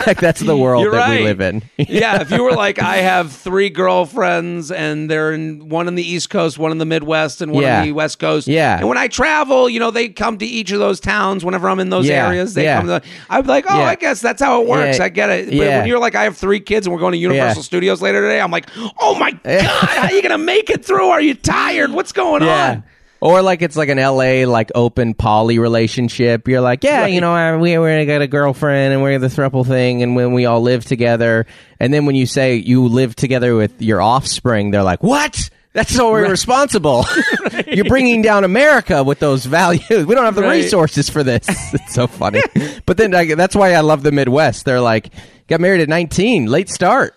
[0.07, 1.19] like that's the world You're that right.
[1.21, 1.63] we live in.
[1.77, 6.03] yeah, if you were like, I have three girlfriends, and they're in one in the
[6.03, 7.81] East Coast, one in the Midwest, and one Yeah.
[7.83, 8.47] in the West Coast.
[8.49, 8.79] Yeah.
[8.79, 11.45] and when I travel, you know, they come to each of those towns.
[11.45, 12.27] Whenever I'm in those Yeah.
[12.27, 12.79] areas, they Yeah.
[12.79, 12.87] come.
[12.87, 13.83] To, I'm like, oh.
[13.83, 14.99] I guess that's how it works.
[15.01, 15.47] I get it.
[15.47, 15.79] But Yeah.
[15.81, 17.65] when you're like, I have three kids, and we're going to Universal.
[17.65, 18.67] Studios later today, I'm like,
[18.99, 21.09] oh my god, how are you gonna make it through?
[21.09, 21.91] Are you tired?
[21.93, 22.83] What's going on?
[23.25, 26.47] Or like it's like an LA like open poly relationship.
[26.47, 27.13] You're like, yeah, Right.
[27.15, 30.35] you know, I, we we got a girlfriend and we're the throuple thing, and when
[30.35, 31.47] we all live together,
[31.81, 35.49] and then when you say you live together with your offspring, they're like, what?
[35.73, 37.07] That's so irresponsible.
[37.67, 39.89] You're bringing down America with those values.
[40.07, 40.63] We don't have the Right.
[40.63, 41.47] resources for this.
[41.75, 42.43] It's so funny.
[42.85, 44.67] but then like, that's why I love the Midwest.
[44.67, 45.11] They're like,
[45.49, 47.15] got married at 19, late start.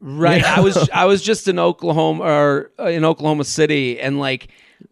[0.00, 0.44] Right.
[0.44, 4.48] I was I was just in Oklahoma or uh, in Oklahoma City and like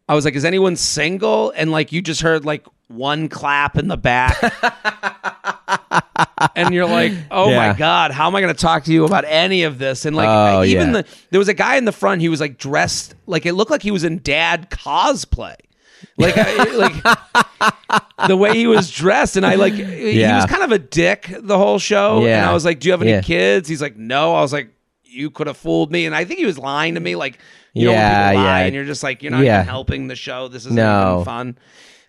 [0.09, 3.89] I was like is anyone single and like you just heard like one clap in
[3.89, 4.37] the back.
[6.55, 7.57] and you're like, "Oh Yeah.
[7.73, 10.17] my god, how am I going to talk to you about any of this?" And
[10.17, 11.03] like Oh, even yeah.
[11.03, 13.71] the there was a guy in the front, he was like dressed like it looked
[13.71, 15.55] like he was in dad cosplay.
[16.19, 20.73] Like I, like the way he was dressed and I like he was kind of
[20.73, 23.23] a dick the whole show and I was like, "Do you have any Yeah.
[23.23, 24.71] kids?" He's like, "No." I was like,
[25.05, 27.39] "You could have fooled me." And I think he was lying to me like
[27.77, 28.57] you Yeah, yeah.
[28.59, 29.63] and you're just like you're not Yeah.
[29.63, 30.49] helping the show.
[30.49, 31.23] This isn't No.
[31.25, 31.59] fun.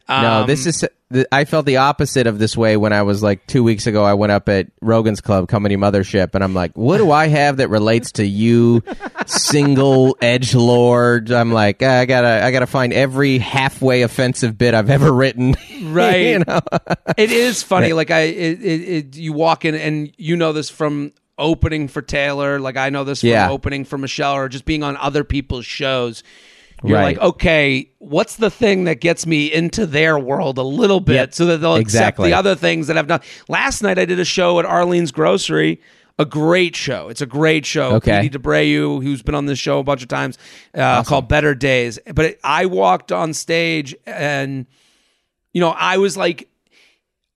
[0.09, 0.86] No, Um, this is.
[1.32, 4.03] I felt the opposite of this way when I was like two weeks ago.
[4.05, 7.57] I went up at Rogan's Club Comedy Mothership, and I'm like, "What do I have
[7.57, 8.84] that relates to you,
[9.26, 14.89] single edge lord?" I'm like, I gotta, I gotta find every halfway offensive bit I've
[14.89, 15.55] ever written.
[15.84, 16.59] right you know?
[17.18, 20.70] it is funny like i it, it, it you walk in and you know this
[20.70, 23.49] from opening for taylor like i know this from Yeah.
[23.49, 26.23] opening for michelle or just being on other people's shows
[26.83, 27.17] you're Right.
[27.17, 31.33] like okay what's the thing that gets me into their world a little bit Yep.
[31.33, 32.29] so that they'll Exactly.
[32.29, 35.11] accept the other things that i've done last night i did a show at arlene's
[35.11, 35.79] grocery
[36.19, 37.09] a great show.
[37.09, 37.91] It's a great show.
[37.97, 38.21] Okay.
[38.21, 40.39] Petey who's been on this show a bunch of times,
[40.73, 41.99] uh, called Better Days.
[42.11, 44.65] But it, I walked on stage and
[45.53, 46.49] you know, I was like,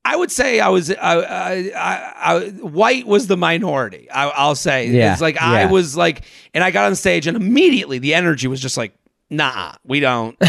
[0.03, 4.09] I would say I was, I, I, I, I white was the minority.
[4.09, 6.23] I, I'll say, Yeah, it's like I was like,
[6.53, 8.93] and I got on stage, and immediately the energy was just like,
[9.29, 10.35] nah, we don't.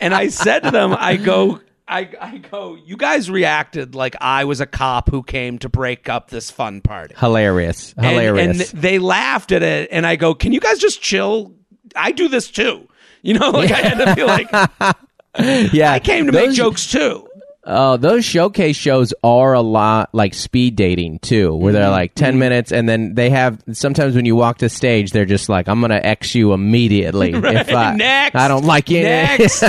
[0.00, 1.60] And I said to them, I go.
[1.86, 6.08] I, I go, you guys reacted like I was a cop who came to break
[6.08, 7.14] up this fun party.
[7.18, 8.72] Hilarious, And- hilarious.
[8.72, 11.52] And, they laughed at it, and I go, "Can you guys just chill?
[11.94, 12.88] I do this too."
[13.20, 14.50] You know, like I had to be like,
[15.74, 17.28] yeah, I came to make jokes too.
[17.66, 21.80] Oh, those showcase shows are a lot like speed dating too, where Mm-hmm.
[21.80, 25.24] they're like 10 minutes and then they have sometimes when you walk to stage, they're
[25.24, 27.32] just like, I'm going to X you immediately.
[27.34, 28.34] If I, Next.
[28.36, 29.02] I don't like you.
[29.02, 29.64] Next,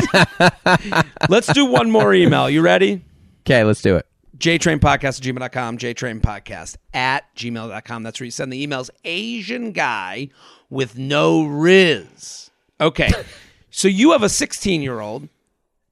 [1.30, 2.50] let's do one more email.
[2.50, 3.02] You ready?
[3.46, 4.06] okay, let's do it.
[4.40, 8.04] jtrainpodcast at gmail.com, jtrainpodcast at gmail.com.
[8.04, 8.90] That's where you send the emails.
[9.06, 10.30] Asian guy
[10.70, 12.50] with no rizz.
[12.82, 13.10] Okay.
[13.70, 15.30] so you have a 16 year old.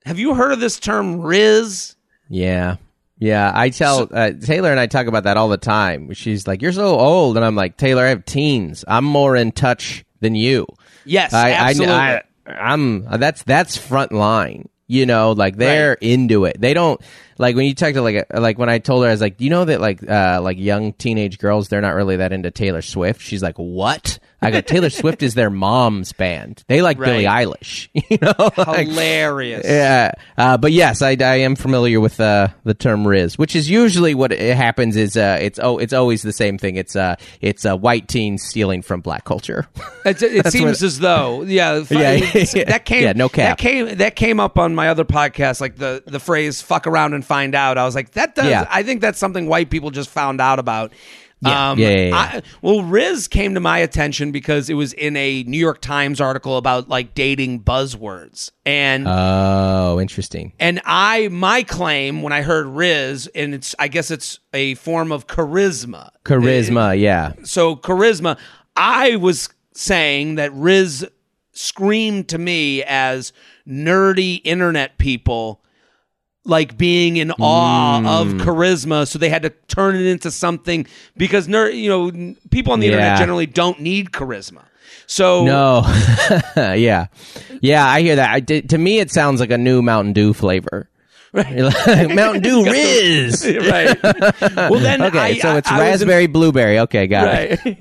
[0.06, 1.96] Have you heard of this term rizz?
[2.30, 2.78] Yeah.
[3.20, 3.52] Yeah.
[3.54, 6.14] I tell uh, Taylor and I talk about that all the time.
[6.14, 7.38] She's like, You're so old.
[7.38, 8.84] And I'm like, Taylor, I have teens.
[8.88, 10.66] I'm more in touch than you.
[11.06, 11.96] Yes, I, absolutely.
[11.96, 14.70] I, I, am that's that's front line.
[14.88, 15.98] You know, like they're Right.
[16.02, 16.60] into it.
[16.60, 17.02] They don't
[17.38, 19.40] like when you talk to like a, like when I told her I was like,
[19.42, 22.82] you know that like uh like young teenage girls they're not really that into Taylor
[22.82, 23.22] Swift.
[23.22, 24.20] She's like, what?
[24.42, 26.64] I go, Taylor Swift is their mom's band.
[26.68, 27.90] They like Billie Eilish.
[28.14, 29.66] You know, like, Hilarious.
[29.66, 33.70] yeah, uh, but yes, I, I am familiar with uh, the term "rizz," which is
[33.70, 36.76] usually what it happens is uh, it's oh it's always the same thing.
[36.76, 39.68] It's uh it's uh, white teens stealing from black culture.
[40.06, 42.64] It, it seems as though, yeah, Yeah, yeah.
[42.66, 43.58] that came, Yeah, no cap.
[43.58, 47.14] That came, that came up on my other podcast, like the the phrase "fuck around
[47.14, 48.46] and find out." I was like, that does.
[48.48, 48.68] Yeah.
[48.70, 50.92] I think that's something white people just found out about.
[51.46, 51.72] Yeah.
[51.72, 52.16] Um, Yeah, yeah, yeah.
[52.16, 56.22] I, well, Rizz came to my attention because it was in a New York Times
[56.22, 60.54] article about like dating buzzwords, and Oh, interesting.
[60.58, 65.12] and I my claim when I heard Rizz, and it's I guess it's a form
[65.12, 66.12] of charisma.
[66.24, 68.38] Charisma, yeah, so charisma
[68.76, 71.04] i was saying that rizz
[71.52, 73.32] screamed to me as
[73.68, 75.63] nerdy internet people
[76.46, 78.42] like being in awe of Mm.
[78.42, 80.86] charisma so they had to turn it into something
[81.16, 84.64] because nerd you know people on the internet generally don't need charisma
[85.06, 85.82] so no,
[86.56, 87.08] yeah,
[87.62, 87.86] yeah.
[87.86, 88.30] I hear that.
[88.34, 90.90] I did, to me, it sounds like a new Mountain Dew flavor.
[91.34, 91.72] You're
[92.14, 93.70] Mountain Dew Rizz.
[93.70, 94.02] right.
[94.72, 96.80] Well, then Okay, I, so I- it's I in- raspberry blueberry.
[96.80, 97.78] Okay, got it.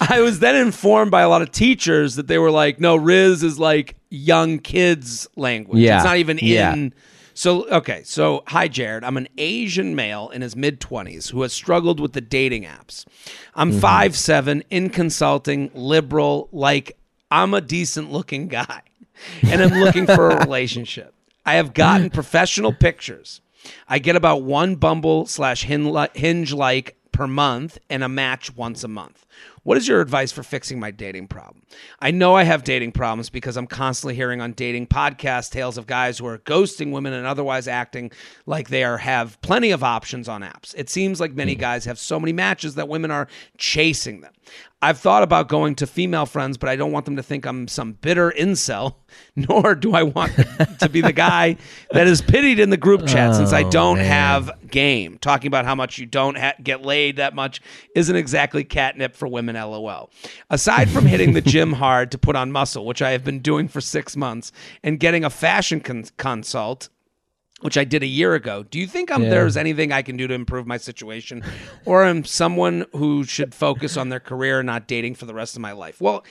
[0.00, 3.42] I was then informed by a lot of teachers that they were like, no, Rizz
[3.42, 5.78] is like young kids language.
[5.80, 5.96] Yeah.
[5.96, 6.74] It's not even Yeah.
[6.74, 6.92] in.
[7.38, 8.02] So, okay.
[8.04, 9.04] So, hi, Jared.
[9.04, 13.06] I'm an Asian male in his mid 20s who has struggled with the dating apps.
[13.54, 13.78] I'm Mm-hmm.
[13.78, 16.98] five seven, in consulting, liberal, like
[17.30, 18.82] I'm a decent looking guy,
[19.42, 21.14] and I'm looking for a relationship.
[21.46, 23.40] I have gotten professional pictures.
[23.88, 28.88] I get about one Bumble slash Hinge like per month and a match once a
[28.88, 29.24] month.
[29.62, 31.62] What is your advice for fixing my dating problem?
[32.00, 35.86] I know I have dating problems because I'm constantly hearing on dating podcasts tales of
[35.86, 38.10] guys who are ghosting women and otherwise acting
[38.46, 40.74] like they are have plenty of options on apps.
[40.76, 41.60] It seems like many hmm.
[41.60, 44.32] guys have so many matches that women are chasing them.
[44.80, 47.66] I've thought about going to female friends, but I don't want them to think I'm
[47.66, 48.94] some bitter incel,
[49.36, 50.32] nor do I want
[50.78, 51.56] to be the guy
[51.90, 54.06] that is pitied in the group chat since I Oh, don't man.
[54.06, 55.18] have game.
[55.18, 57.60] Talking about how much you don't ha- get laid that much
[57.96, 60.10] isn't exactly catnip for women, lol.
[60.48, 63.66] Aside from hitting the gym hard to put on muscle, which I have been doing
[63.66, 64.52] for six months,
[64.84, 66.88] and getting a fashion con- consult,
[67.60, 68.62] which I did a year ago.
[68.62, 69.18] Do you think Yeah.
[69.18, 71.42] there's anything I can do to improve my situation,
[71.84, 75.56] or am someone who should focus on their career and not dating for the rest
[75.56, 76.00] of my life?
[76.00, 76.24] Well,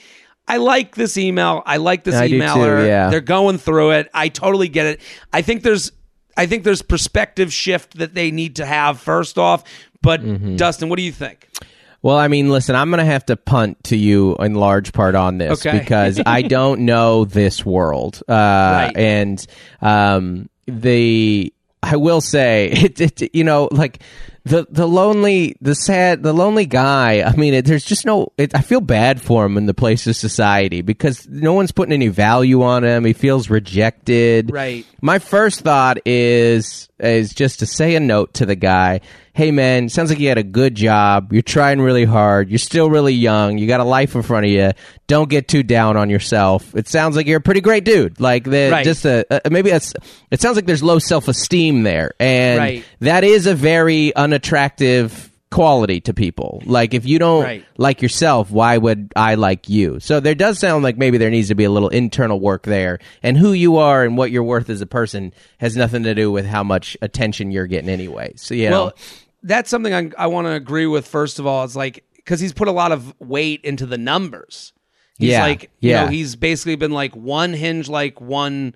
[0.46, 1.62] I like this email.
[1.66, 2.86] I like this I do too, emailer.
[2.86, 3.10] yeah.
[3.10, 4.08] They're going through it.
[4.14, 5.00] I totally get it.
[5.32, 5.92] I think there's,
[6.38, 9.64] I think there's perspective shift that they need to have first off.
[10.00, 10.56] But Mm-hmm.
[10.56, 11.48] Dustin, what do you think?
[12.00, 15.16] Well, I mean, listen, I'm going to have to punt to you in large part
[15.16, 15.78] on this Okay.
[15.80, 18.22] because I don't know this world.
[18.28, 18.92] Uh, Right.
[18.96, 19.44] And
[19.82, 21.52] um, the,
[21.82, 24.02] I will say, it, it, you know, like
[24.44, 27.22] the the lonely, the sad, the lonely guy.
[27.22, 28.32] I mean, it, there's just no.
[28.38, 31.92] It, I feel bad for him in the place of society because no one's putting
[31.92, 33.04] any value on him.
[33.04, 34.50] He feels rejected.
[34.52, 34.86] Right.
[35.00, 39.00] My first thought is is just to say a note to the guy.
[39.32, 41.32] Hey man, sounds like you had a good job.
[41.32, 42.50] You're trying really hard.
[42.50, 43.56] You're still really young.
[43.56, 44.72] You got a life in front of you.
[45.06, 46.74] Don't get too down on yourself.
[46.74, 48.18] It sounds like you're a pretty great dude.
[48.18, 48.84] Like the Right.
[48.84, 49.94] just a, a maybe that's
[50.32, 52.14] it sounds like there's low self-esteem there.
[52.18, 52.84] And Right.
[52.98, 56.62] that is a very unattractive quality to people.
[56.66, 57.64] Like if you don't Right.
[57.78, 59.98] like yourself, why would I like you?
[59.98, 62.98] So there does sound like maybe there needs to be a little internal work there.
[63.22, 66.30] And who you are and what you're worth as a person has nothing to do
[66.30, 68.34] with how much attention you're getting anyway.
[68.36, 68.92] So you know, Well,
[69.42, 71.06] that's something I, I want to agree with.
[71.08, 74.74] First of all, It's like because he's put a lot of weight into the numbers.
[75.18, 76.04] He's Yeah, like, you yeah.
[76.04, 78.74] know, he's basically been like one hinge, like one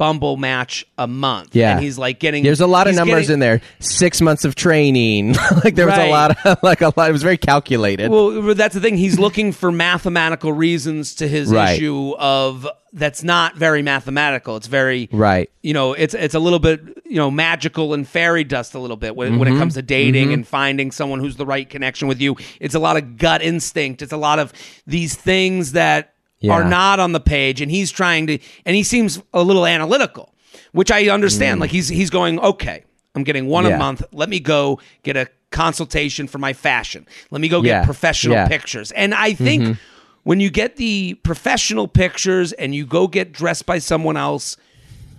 [0.00, 1.54] Bumble match a month.
[1.54, 1.72] Yeah.
[1.72, 2.42] and he's like getting.
[2.42, 3.60] there's a lot of numbers getting- in there.
[3.80, 5.34] Six months of training.
[5.64, 6.08] like there was Right.
[6.08, 7.10] a lot of like a lot.
[7.10, 8.10] It was very calculated.
[8.10, 8.96] Well, that's the thing.
[8.96, 11.74] He's looking for mathematical reasons to his Right.
[11.76, 14.56] issue of that's not very mathematical.
[14.56, 15.50] It's very right.
[15.62, 18.96] you know, it's it's a little bit you know magical and fairy dust a little
[18.96, 19.60] bit when, when it Mm-hmm.
[19.60, 22.36] comes to dating and finding someone who's the right connection with you.
[22.58, 24.00] It's a lot of gut instinct.
[24.00, 24.54] It's a lot of
[24.86, 26.52] these things that Yeah.
[26.54, 30.32] are not on the page, and he's trying to, and he seems a little analytical,
[30.72, 31.60] which I understand.
[31.60, 32.84] Like he's he's going, okay,
[33.14, 33.68] I'm getting one Mm.
[33.70, 33.76] Yeah.
[33.76, 34.02] a month.
[34.12, 37.06] Let me go get a consultation for my fashion.
[37.30, 38.48] Let me go get professional Yeah.
[38.48, 38.90] pictures.
[38.92, 39.76] And I think
[40.22, 44.56] when you get the professional pictures and you go get dressed by someone else,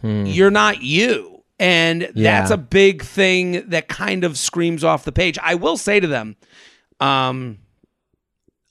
[0.03, 1.43] you're not you.
[1.59, 2.39] And Yeah.
[2.39, 5.37] that's a big thing that kind of screams off the page.
[5.43, 6.35] I will say to them,
[6.99, 7.57] um,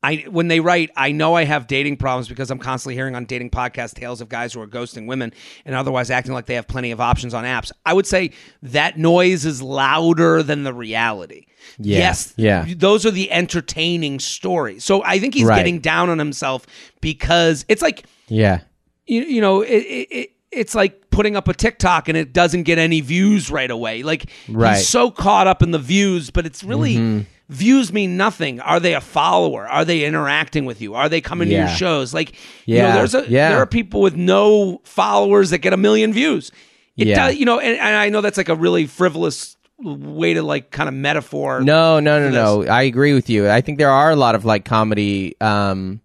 [0.02, 3.26] I when they write, I know I have dating problems because I'm constantly hearing on
[3.26, 5.32] dating podcast tales of guys who are ghosting women
[5.66, 7.70] and otherwise acting like they have plenty of options on apps.
[7.84, 8.30] I would say
[8.62, 11.46] that noise is louder than the reality.
[11.78, 12.64] Yeah, Yes, yeah.
[12.76, 14.84] those are the entertaining stories.
[14.84, 15.58] So I think he's Right.
[15.58, 16.66] getting down on himself
[17.02, 18.60] because it's like Yeah.
[19.06, 22.62] you, you know it, it, it it's like putting up a TikTok and it doesn't
[22.64, 24.02] get any views right away.
[24.02, 24.70] Like Right.
[24.70, 24.76] Mm-hmm.
[24.78, 28.60] he's so caught up in the views, but it's really views mean nothing.
[28.60, 29.66] Are they a follower?
[29.68, 30.94] Are they interacting with you?
[30.94, 32.14] Are they coming to your shows?
[32.14, 32.32] Like
[32.64, 32.94] you know, Yeah.
[32.94, 33.48] there's a Yeah.
[33.50, 36.50] there are people with no followers that get a million views.
[36.96, 37.26] It Yeah.
[37.28, 40.70] does, you know, and, and I know that's like a really frivolous way to like
[40.70, 41.60] kind of metaphor.
[41.62, 42.66] No, no, no, no.
[42.70, 43.48] I agree with you.
[43.48, 46.00] I think there are a lot of like comedy, um,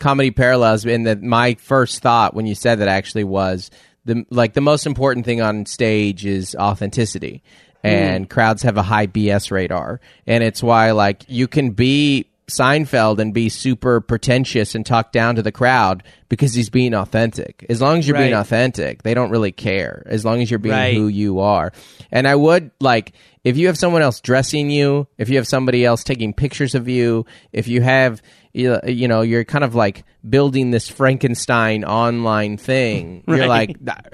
[0.00, 0.84] comedy parallels.
[0.84, 3.70] And that my first thought when you said that actually was
[4.04, 7.42] the like the most important thing on stage is authenticity,
[7.84, 7.96] Mm-hmm.
[7.96, 13.20] and crowds have a high BS radar, and it's why like you can be Seinfeld
[13.20, 17.64] and be super pretentious and talk down to the crowd because he's being authentic.
[17.70, 20.02] As long as you're being authentic, they don't really care.
[20.06, 20.94] As long as you're being Right.
[20.94, 21.72] who you are.
[22.10, 23.12] And I would like
[23.44, 26.88] if you have someone else dressing you, if you have somebody else taking pictures of
[26.88, 28.20] you, if you have
[28.52, 33.22] you you know, you're kind of like building this Frankenstein online thing.
[33.28, 34.12] You're like that,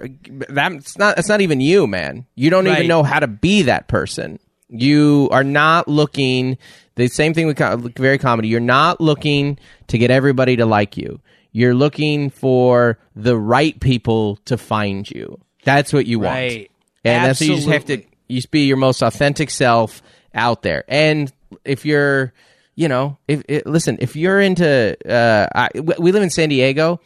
[0.48, 2.26] that's not that's not even you, man.
[2.34, 2.74] You don't Right.
[2.78, 4.38] even know how to be that person.
[4.68, 6.58] You are not looking
[6.96, 8.48] the same thing with co- very comedy.
[8.48, 9.58] You're not looking
[9.88, 11.20] to get everybody to like you.
[11.52, 15.40] You're looking for the right people to find you.
[15.64, 16.34] That's what you want.
[16.34, 16.70] Right.
[17.04, 20.02] And that's what you just have to you just be your most authentic self
[20.34, 20.84] out there.
[20.88, 21.32] And
[21.64, 22.32] if you're,
[22.76, 25.68] you know, if it, listen, if you're into, uh, I,
[25.98, 27.00] we live in San Diego.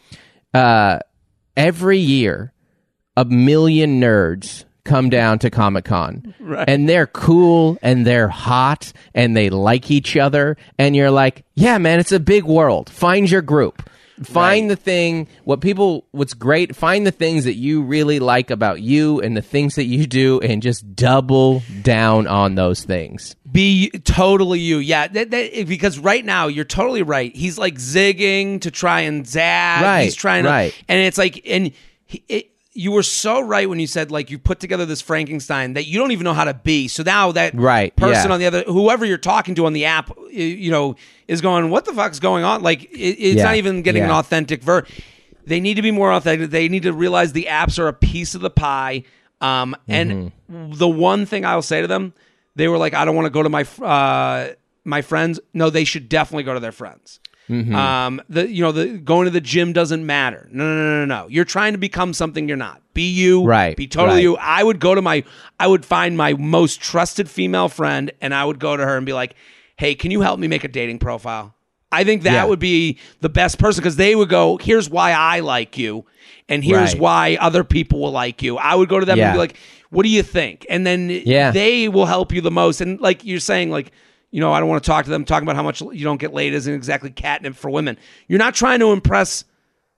[0.52, 0.98] Uh,
[1.56, 2.52] every year,
[3.16, 6.68] a million nerds come down to Comic Con, Right.
[6.68, 11.78] and they're cool and they're hot and they like each other, and you're like, yeah,
[11.78, 12.90] man, it's a big world.
[12.90, 13.88] Find your group.
[14.22, 18.82] Find the thing, what people, what's great, find the things that you really like about
[18.82, 23.34] you and the things that you do, and just double down on those things.
[23.50, 25.08] Be totally you, yeah.
[25.08, 27.34] That, that, because right now you're totally right.
[27.34, 29.82] He's like zigging to try and zag.
[29.82, 30.74] Right, He's trying to, right.
[30.88, 31.72] and it's like, and
[32.06, 35.72] he, it, you were so right when you said like you put together this Frankenstein
[35.74, 36.86] that you don't even know how to be.
[36.86, 38.34] So now that Right, person yeah.
[38.34, 40.94] on the other, whoever you're talking to on the app, you know,
[41.26, 42.62] is going, what the fuck's going on?
[42.62, 44.84] Like it, it's Yeah, not even getting an authentic ver.
[45.46, 46.50] They need to be more authentic.
[46.50, 49.02] They need to realize the apps are a piece of the pie.
[49.40, 50.72] Um, and Mm-hmm.
[50.74, 52.12] the one thing I'll say to them,
[52.56, 55.40] they were like, I don't want to go to my uh, my friends.
[55.54, 57.20] No, they should definitely go to their friends.
[57.48, 57.74] Mm-hmm.
[57.74, 60.48] Um, the you know the going to the gym doesn't matter.
[60.52, 61.28] No, no, no, no, no.
[61.28, 62.80] You're trying to become something you're not.
[62.94, 63.44] Be you.
[63.44, 64.22] Right, Be totally right.
[64.22, 64.36] you.
[64.36, 65.24] I would go to my.
[65.58, 69.04] I would find my most trusted female friend, and I would go to her and
[69.04, 69.34] be like,
[69.76, 71.54] Hey, can you help me make a dating profile?
[71.90, 72.44] I think that Yeah.
[72.44, 76.04] would be the best person because they would go, Here's why I like you,
[76.48, 77.00] and here's Right.
[77.00, 78.58] why other people will like you.
[78.58, 79.56] I would go to them and be like,
[79.90, 80.66] What do you think?
[80.70, 81.50] And then Yeah.
[81.50, 82.80] they will help you the most.
[82.80, 83.90] And like you're saying, like,
[84.30, 86.20] you know, I don't want to talk to them talking about how much you don't
[86.20, 87.98] get laid isn't exactly catnip for women.
[88.28, 89.44] You're not trying to impress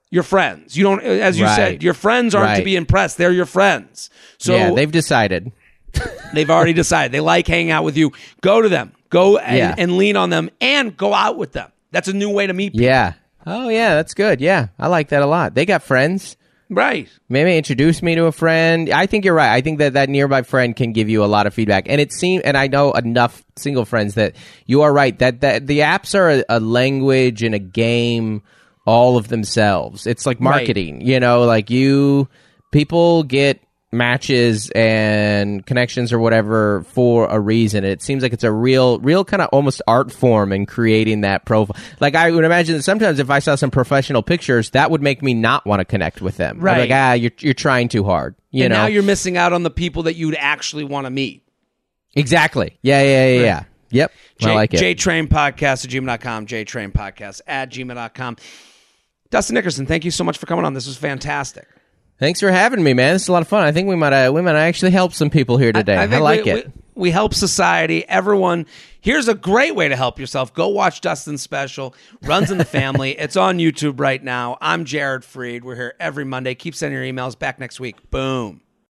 [0.09, 0.75] your friends.
[0.75, 1.55] You don't, uh, as you Right.
[1.55, 3.17] said, your friends aren't to be impressed.
[3.17, 4.09] They're your friends.
[4.39, 5.51] So yeah, they've decided.
[6.33, 8.11] they've already decided they like hanging out with you.
[8.41, 8.93] Go to them.
[9.09, 9.75] Go and, Yeah.
[9.77, 11.69] and lean on them and go out with them.
[11.91, 12.85] That's a new way to meet people.
[12.85, 13.13] Yeah.
[13.45, 14.41] Oh yeah, that's good.
[14.41, 15.53] Yeah, I like that a lot.
[15.53, 16.37] They got friends.
[16.73, 17.09] Right.
[17.29, 18.89] Maybe introduce me to a friend.
[18.89, 19.51] I think you're right.
[19.51, 21.87] I think that that nearby friend can give you a lot of feedback.
[21.87, 25.67] And it seems, and I know enough single friends that you are right that that
[25.67, 28.41] the apps are a, a language and a game
[28.85, 30.07] all of themselves.
[30.07, 32.27] It's like marketing, you know, like you
[32.71, 33.61] people get
[33.93, 37.83] matches and connections or whatever for a reason.
[37.83, 41.45] It seems like it's a real, real kind of almost art form in creating that
[41.45, 41.81] profile.
[41.99, 45.21] Like I would imagine that sometimes if I saw some professional pictures, that would make
[45.21, 46.59] me not want to connect with them.
[46.59, 46.89] Right.
[46.89, 48.35] like, ah, you're you're trying too hard.
[48.51, 48.81] You and know.
[48.81, 51.43] now you're missing out on the people that you'd actually want to meet.
[52.13, 52.77] exactly.
[52.81, 53.63] Yeah, yeah, yeah, yeah.
[53.91, 54.11] Yep.
[54.39, 54.79] J, I like it.
[54.97, 56.47] JTrain Podcast at gmail.com.
[56.47, 58.37] JTrain Podcast at gmail.com.
[59.29, 60.73] Dustin Nickerson, thank you so much for coming on.
[60.73, 61.67] This was fantastic.
[62.23, 63.15] Thanks for having me, man.
[63.15, 63.65] This is a lot of fun.
[63.65, 65.97] I think we might uh, we might actually help some people here today.
[65.97, 66.67] I, think like we, it.
[66.67, 68.07] We, we help society.
[68.07, 68.65] Everyone.
[69.01, 70.53] Here's a great way to help yourself.
[70.53, 73.11] Go watch Dustin's special, Runs in the Family.
[73.19, 74.57] it's on YouTube right now.
[74.61, 75.63] I'm Jared Freid.
[75.63, 76.55] We're here every Monday.
[76.55, 77.37] Keep sending your emails.
[77.37, 78.09] Back next week.
[78.09, 78.61] Boom.